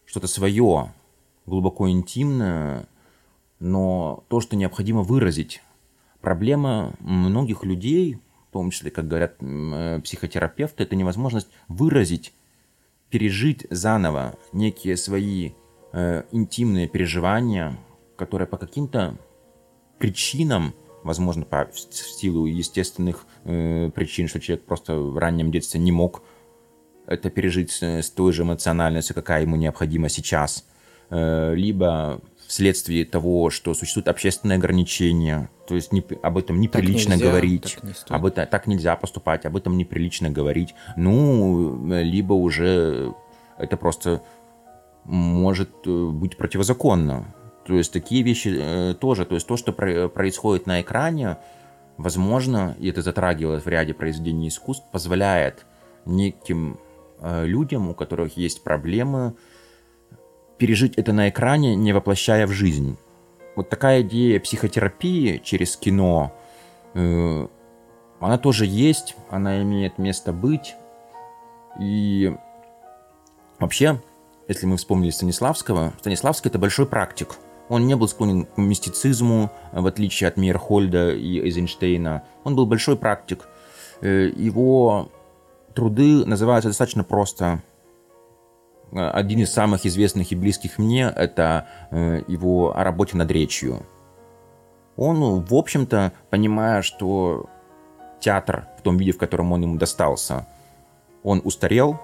что-то 0.06 0.28
свое, 0.28 0.94
глубоко 1.46 1.90
интимное, 1.90 2.88
но 3.60 4.24
то, 4.28 4.42
что 4.42 4.56
необходимо 4.56 5.04
выразить. 5.04 5.62
Проблема 6.22 6.94
многих 7.00 7.64
людей, 7.64 8.20
в 8.50 8.54
том 8.54 8.72
числе, 8.72 8.92
как 8.92 9.08
говорят 9.08 9.36
э, 9.40 10.02
психотерапевты, 10.04 10.84
это 10.84 10.96
невозможность 10.96 11.50
выразить 11.68 12.34
пережить 13.14 13.68
заново 13.70 14.40
некие 14.54 14.98
свои 14.98 15.52
э, 15.92 16.24
интимные 16.32 16.88
переживания, 16.88 17.78
которые 18.18 18.48
по 18.48 18.58
каким-то 18.58 19.16
причинам, 20.00 20.74
возможно, 21.04 21.46
по, 21.46 21.70
в 21.72 21.78
силу 21.78 22.48
естественных 22.48 23.28
э, 23.44 23.92
причин, 23.94 24.28
что 24.28 24.40
человек 24.40 24.66
просто 24.66 24.96
в 24.96 25.16
раннем 25.20 25.52
детстве 25.52 25.80
не 25.80 25.92
мог 25.92 26.24
это 27.06 27.30
пережить 27.30 27.70
с, 27.70 28.10
той 28.10 28.34
же 28.34 28.42
эмоциональностью, 28.42 29.14
какая 29.14 29.44
ему 29.44 29.58
необходима 29.58 30.10
сейчас, 30.10 30.66
э, 31.12 31.54
либо 31.54 32.20
вследствие 32.54 33.04
того, 33.04 33.50
что 33.50 33.74
существуют 33.74 34.08
общественные 34.08 34.58
ограничения, 34.58 35.50
то 35.68 35.74
есть 35.74 35.92
не, 35.92 36.06
об 36.22 36.38
этом 36.38 36.60
неприлично 36.60 37.14
нельзя, 37.14 37.26
говорить, 37.26 37.74
так 37.74 37.84
не 37.84 37.94
стоит. 37.94 38.12
об 38.12 38.26
этом 38.28 38.46
так 38.46 38.68
нельзя 38.68 38.96
поступать, 38.96 39.48
об 39.48 39.58
этом 39.58 39.76
неприлично 39.76 40.30
говорить, 40.30 40.76
ну, 40.96 41.84
либо 41.90 42.34
уже 42.34 43.16
это 43.58 43.76
просто 43.76 44.22
может 45.04 45.72
э, 45.88 46.10
быть 46.12 46.38
противозаконно. 46.38 47.34
То 47.66 47.74
есть 47.74 47.92
такие 47.92 48.22
вещи 48.22 48.56
э, 48.56 48.94
тоже, 48.94 49.26
то 49.26 49.34
есть 49.34 49.48
то, 49.48 49.58
что 49.58 49.74
про- 49.74 50.08
происходит 50.08 50.68
на 50.68 50.80
экране, 50.80 51.38
возможно, 51.98 52.76
и 52.80 52.88
это 52.88 53.02
затрагивалось 53.02 53.66
в 53.66 53.68
ряде 53.68 53.96
произведений 53.96 54.50
искусств, 54.50 54.86
позволяет 54.92 55.66
неким 56.06 56.80
э, 57.20 57.48
людям, 57.48 57.90
у 57.90 57.96
которых 57.96 58.38
есть 58.38 58.64
проблемы, 58.64 59.34
пережить 60.58 60.96
это 60.96 61.14
на 61.14 61.30
экране, 61.30 61.76
не 61.76 61.94
воплощая 61.94 62.48
в 62.48 62.52
жизнь. 62.52 62.98
Вот 63.56 63.70
такая 63.70 64.02
идея 64.02 64.40
психотерапии 64.40 65.42
через 65.44 65.78
кино, 65.78 66.34
э, 66.94 67.48
она 68.20 68.38
тоже 68.38 68.66
есть, 68.66 69.16
она 69.30 69.62
имеет 69.62 69.98
место 69.98 70.32
быть. 70.32 70.76
И 71.80 72.36
вообще, 73.60 74.02
если 74.48 74.66
мы 74.66 74.78
вспомнили 74.78 75.12
Станиславского, 75.12 75.94
Станиславский 76.00 76.50
это 76.50 76.60
большой 76.60 76.86
практик. 76.86 77.36
Он 77.70 77.88
не 77.88 77.96
был 77.96 78.08
склонен 78.08 78.46
к 78.46 78.58
мистицизму, 78.58 79.52
в 79.72 79.86
отличие 79.86 80.28
от 80.28 80.38
Мейерхольда 80.38 81.12
и 81.12 81.40
Эйзенштейна. 81.40 82.24
Он 82.44 82.56
был 82.56 82.66
большой 82.66 82.96
практик. 82.98 83.48
Э, 84.02 84.30
Его 84.36 85.10
труды 85.74 86.26
называются 86.26 86.70
достаточно 86.70 87.04
просто. 87.04 87.62
Э, 88.94 89.10
Один 89.10 89.40
из 89.40 89.52
самых 89.52 89.86
известных 89.86 90.32
и 90.32 90.36
близких 90.36 90.78
мне– 90.78 91.12
это 91.16 91.68
э, 91.92 92.22
его 92.28 92.78
о 92.78 92.84
работе 92.84 93.18
над 93.18 93.30
речью. 93.32 93.86
Он, 94.96 95.42
в 95.42 95.54
общем-то, 95.56 96.14
понимая, 96.30 96.84
что 96.84 97.50
театр 98.20 98.68
в 98.78 98.82
том 98.84 98.98
виде, 98.98 99.12
в 99.12 99.18
котором 99.18 99.52
он 99.52 99.64
ему 99.64 99.78
достался, 99.78 100.48
он 101.24 101.42
устарел, 101.44 102.00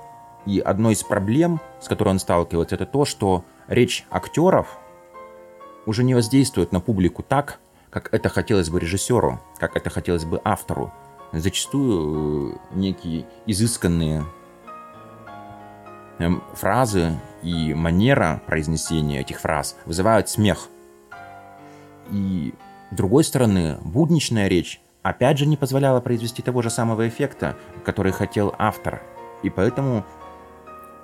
и 0.45 0.59
одной 0.59 0.93
из 0.93 1.03
проблем, 1.03 1.59
с 1.79 1.87
которой 1.87 2.09
он 2.09 2.19
сталкивается, 2.19 2.75
это 2.75 2.85
то, 2.85 3.05
что 3.05 3.43
речь 3.67 4.05
актеров 4.09 4.79
уже 5.85 6.03
не 6.03 6.15
воздействует 6.15 6.71
на 6.71 6.79
публику 6.79 7.21
так, 7.21 7.59
как 7.89 8.13
это 8.13 8.29
хотелось 8.29 8.69
бы 8.69 8.79
режиссеру, 8.79 9.39
как 9.57 9.75
это 9.75 9.89
хотелось 9.89 10.25
бы 10.25 10.41
автору. 10.43 10.91
Зачастую 11.31 12.53
э, 12.53 12.57
некие 12.73 13.27
изысканные 13.45 14.25
фразы 16.53 17.19
и 17.41 17.73
манера 17.73 18.41
произнесения 18.45 19.21
этих 19.21 19.39
фраз 19.39 19.75
вызывают 19.85 20.29
смех. 20.29 20.67
И 22.11 22.53
с 22.91 22.95
другой 22.95 23.23
стороны, 23.23 23.77
будничная 23.83 24.47
речь 24.47 24.81
опять 25.03 25.37
же 25.37 25.45
не 25.45 25.57
позволяла 25.57 26.01
произвести 26.01 26.41
того 26.41 26.61
же 26.61 26.69
самого 26.69 27.07
эффекта, 27.07 27.55
который 27.85 28.11
хотел 28.11 28.53
автор. 28.57 29.01
И 29.43 29.49
поэтому 29.49 30.05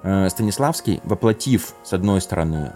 э, 0.04 0.30
Станиславский, 0.30 1.00
воплотив 1.04 1.74
с 1.84 1.94
одной 1.94 2.22
стороны 2.22 2.74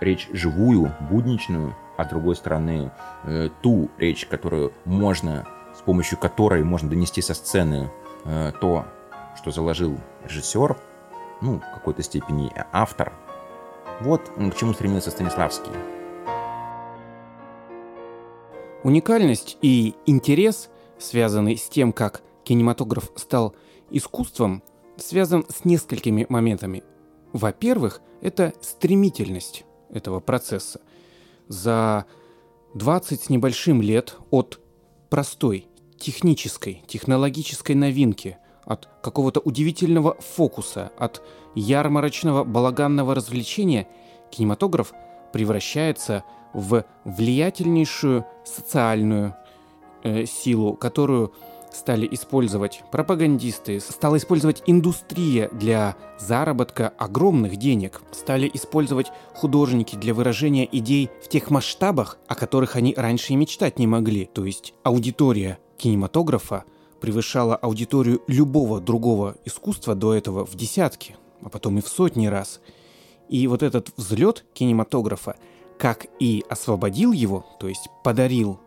речь 0.00 0.28
живую, 0.32 0.92
будничную, 1.10 1.76
а 1.96 2.04
с 2.04 2.08
другой 2.08 2.36
стороны 2.36 2.90
э, 3.24 3.48
ту 3.62 3.90
речь, 3.98 4.26
которую 4.26 4.72
можно, 4.84 5.46
с 5.76 5.80
помощью 5.82 6.18
которой 6.18 6.62
можно 6.64 6.90
донести 6.90 7.22
со 7.22 7.34
сцены 7.34 7.90
э, 8.24 8.52
то, 8.60 8.86
что 9.36 9.50
заложил 9.50 9.98
режиссер, 10.24 10.76
ну, 11.40 11.58
в 11.58 11.74
какой-то 11.74 12.02
степени 12.02 12.52
автор. 12.72 13.12
Вот 14.00 14.22
к 14.28 14.54
чему 14.56 14.72
стремился 14.72 15.10
Станиславский. 15.10 15.72
Уникальность 18.82 19.58
и 19.62 19.94
интерес, 20.06 20.70
связанный 20.98 21.56
с 21.56 21.68
тем, 21.68 21.92
как 21.92 22.22
кинематограф 22.44 23.10
стал 23.16 23.56
искусством, 23.90 24.62
связан 24.96 25.44
с 25.48 25.64
несколькими 25.64 26.26
моментами. 26.28 26.84
Во-первых, 27.32 28.00
это 28.20 28.52
стремительность 28.60 29.64
этого 29.90 30.20
процесса. 30.20 30.80
За 31.48 32.06
20 32.74 33.22
с 33.22 33.28
небольшим 33.28 33.82
лет 33.82 34.16
от 34.30 34.60
простой 35.10 35.68
технической, 35.98 36.82
технологической 36.86 37.74
новинки, 37.74 38.38
от 38.66 38.88
какого-то 39.02 39.40
удивительного 39.40 40.16
фокуса, 40.20 40.90
от 40.98 41.22
ярмарочного 41.54 42.44
балаганного 42.44 43.14
развлечения, 43.14 43.88
кинематограф 44.30 44.92
превращается 45.32 46.24
в 46.52 46.84
влиятельнейшую 47.04 48.26
социальную 48.44 49.34
э, 50.02 50.26
силу, 50.26 50.74
которую 50.74 51.32
стали 51.72 52.08
использовать 52.10 52.82
пропагандисты, 52.90 53.80
стала 53.80 54.16
использовать 54.16 54.62
индустрия 54.66 55.48
для 55.50 55.94
заработка 56.18 56.88
огромных 56.96 57.56
денег, 57.56 58.00
стали 58.12 58.50
использовать 58.52 59.12
художники 59.34 59.94
для 59.94 60.14
выражения 60.14 60.66
идей 60.70 61.10
в 61.22 61.28
тех 61.28 61.50
масштабах, 61.50 62.18
о 62.26 62.34
которых 62.34 62.76
они 62.76 62.94
раньше 62.96 63.34
и 63.34 63.36
мечтать 63.36 63.78
не 63.78 63.86
могли. 63.86 64.24
То 64.24 64.44
есть 64.44 64.74
аудитория 64.82 65.58
кинематографа 65.76 66.64
превышала 67.00 67.56
аудиторию 67.56 68.22
любого 68.26 68.80
другого 68.80 69.36
искусства 69.44 69.94
до 69.94 70.14
этого 70.14 70.44
в 70.46 70.54
десятки, 70.54 71.16
а 71.42 71.48
потом 71.48 71.78
и 71.78 71.82
в 71.82 71.88
сотни 71.88 72.26
раз. 72.26 72.60
И 73.28 73.46
вот 73.46 73.62
этот 73.62 73.90
взлет 73.96 74.44
кинематографа, 74.54 75.36
как 75.78 76.06
и 76.20 76.44
освободил 76.48 77.12
его, 77.12 77.44
то 77.60 77.68
есть 77.68 77.88
подарил 78.04 78.60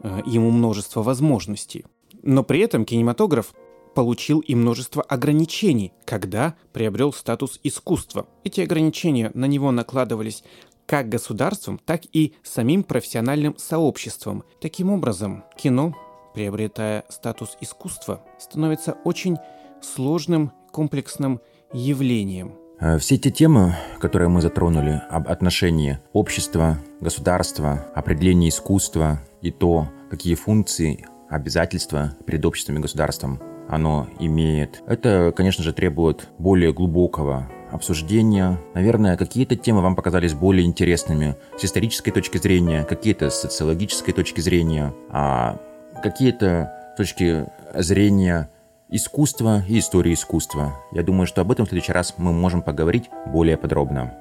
э, 0.00 0.20
ему 0.26 0.50
множество 0.50 1.02
возможностей, 1.02 1.84
но 2.22 2.42
при 2.42 2.60
этом 2.60 2.84
кинематограф 2.84 3.54
получил 3.94 4.40
и 4.40 4.54
множество 4.54 5.02
ограничений, 5.02 5.92
когда 6.04 6.54
приобрел 6.72 7.12
статус 7.12 7.58
искусства. 7.62 8.26
Эти 8.44 8.60
ограничения 8.60 9.30
на 9.34 9.46
него 9.46 9.72
накладывались 9.72 10.44
как 10.86 11.08
государством, 11.08 11.78
так 11.84 12.02
и 12.12 12.34
самим 12.42 12.82
профессиональным 12.82 13.56
сообществом. 13.58 14.44
Таким 14.60 14.90
образом, 14.90 15.44
кино, 15.56 15.94
приобретая 16.38 17.02
статус 17.08 17.58
искусства, 17.60 18.20
становится 18.38 18.92
очень 19.02 19.38
сложным 19.82 20.52
комплексным 20.70 21.40
явлением. 21.72 22.54
Все 23.00 23.18
те 23.18 23.32
темы, 23.32 23.74
которые 23.98 24.28
мы 24.28 24.40
затронули 24.40 25.02
об 25.10 25.26
отношении 25.26 25.98
общества, 26.12 26.78
государства, 27.00 27.86
определении 27.92 28.50
искусства 28.50 29.18
и 29.42 29.50
то, 29.50 29.88
какие 30.10 30.36
функции 30.36 31.04
обязательства 31.28 32.12
перед 32.24 32.46
обществом 32.46 32.76
и 32.76 32.82
государством 32.82 33.40
оно 33.68 34.06
имеет. 34.20 34.80
Это, 34.86 35.32
конечно 35.36 35.64
же, 35.64 35.72
требует 35.72 36.28
более 36.38 36.72
глубокого 36.72 37.50
обсуждения. 37.72 38.60
Наверное, 38.74 39.16
какие-то 39.16 39.56
темы 39.56 39.82
вам 39.82 39.96
показались 39.96 40.34
более 40.34 40.64
интересными 40.64 41.34
с 41.58 41.64
исторической 41.64 42.12
точки 42.12 42.38
зрения, 42.38 42.84
какие-то 42.84 43.28
с 43.28 43.40
социологической 43.40 44.14
точки 44.14 44.40
зрения, 44.40 44.94
а 45.10 45.60
какие-то 46.02 46.94
точки 46.96 47.46
зрения 47.74 48.50
искусства 48.90 49.64
и 49.68 49.78
истории 49.78 50.14
искусства. 50.14 50.76
Я 50.92 51.02
думаю, 51.02 51.26
что 51.26 51.40
об 51.40 51.52
этом 51.52 51.66
в 51.66 51.68
следующий 51.68 51.92
раз 51.92 52.14
мы 52.18 52.32
можем 52.32 52.62
поговорить 52.62 53.10
более 53.26 53.56
подробно. 53.56 54.14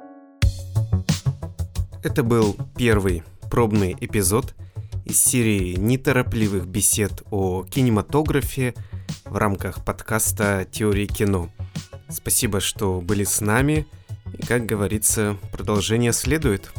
Это 2.04 2.24
был 2.24 2.56
первый 2.76 3.24
пробный 3.50 3.96
эпизод 4.00 4.56
из 5.06 5.24
серии 5.24 5.76
неторопливых 5.76 6.68
бесед 6.68 7.24
о 7.32 7.64
кинематографе 7.64 8.74
в 9.26 9.38
рамках 9.38 9.84
подкаста 9.84 10.68
«Теории 10.70 11.06
кино». 11.06 11.50
Спасибо, 12.10 12.60
что 12.60 13.02
были 13.02 13.24
с 13.24 13.42
нами. 13.42 13.86
И, 14.38 14.46
как 14.46 14.66
говорится, 14.66 15.38
продолжение 15.52 16.14
следует. 16.14 16.72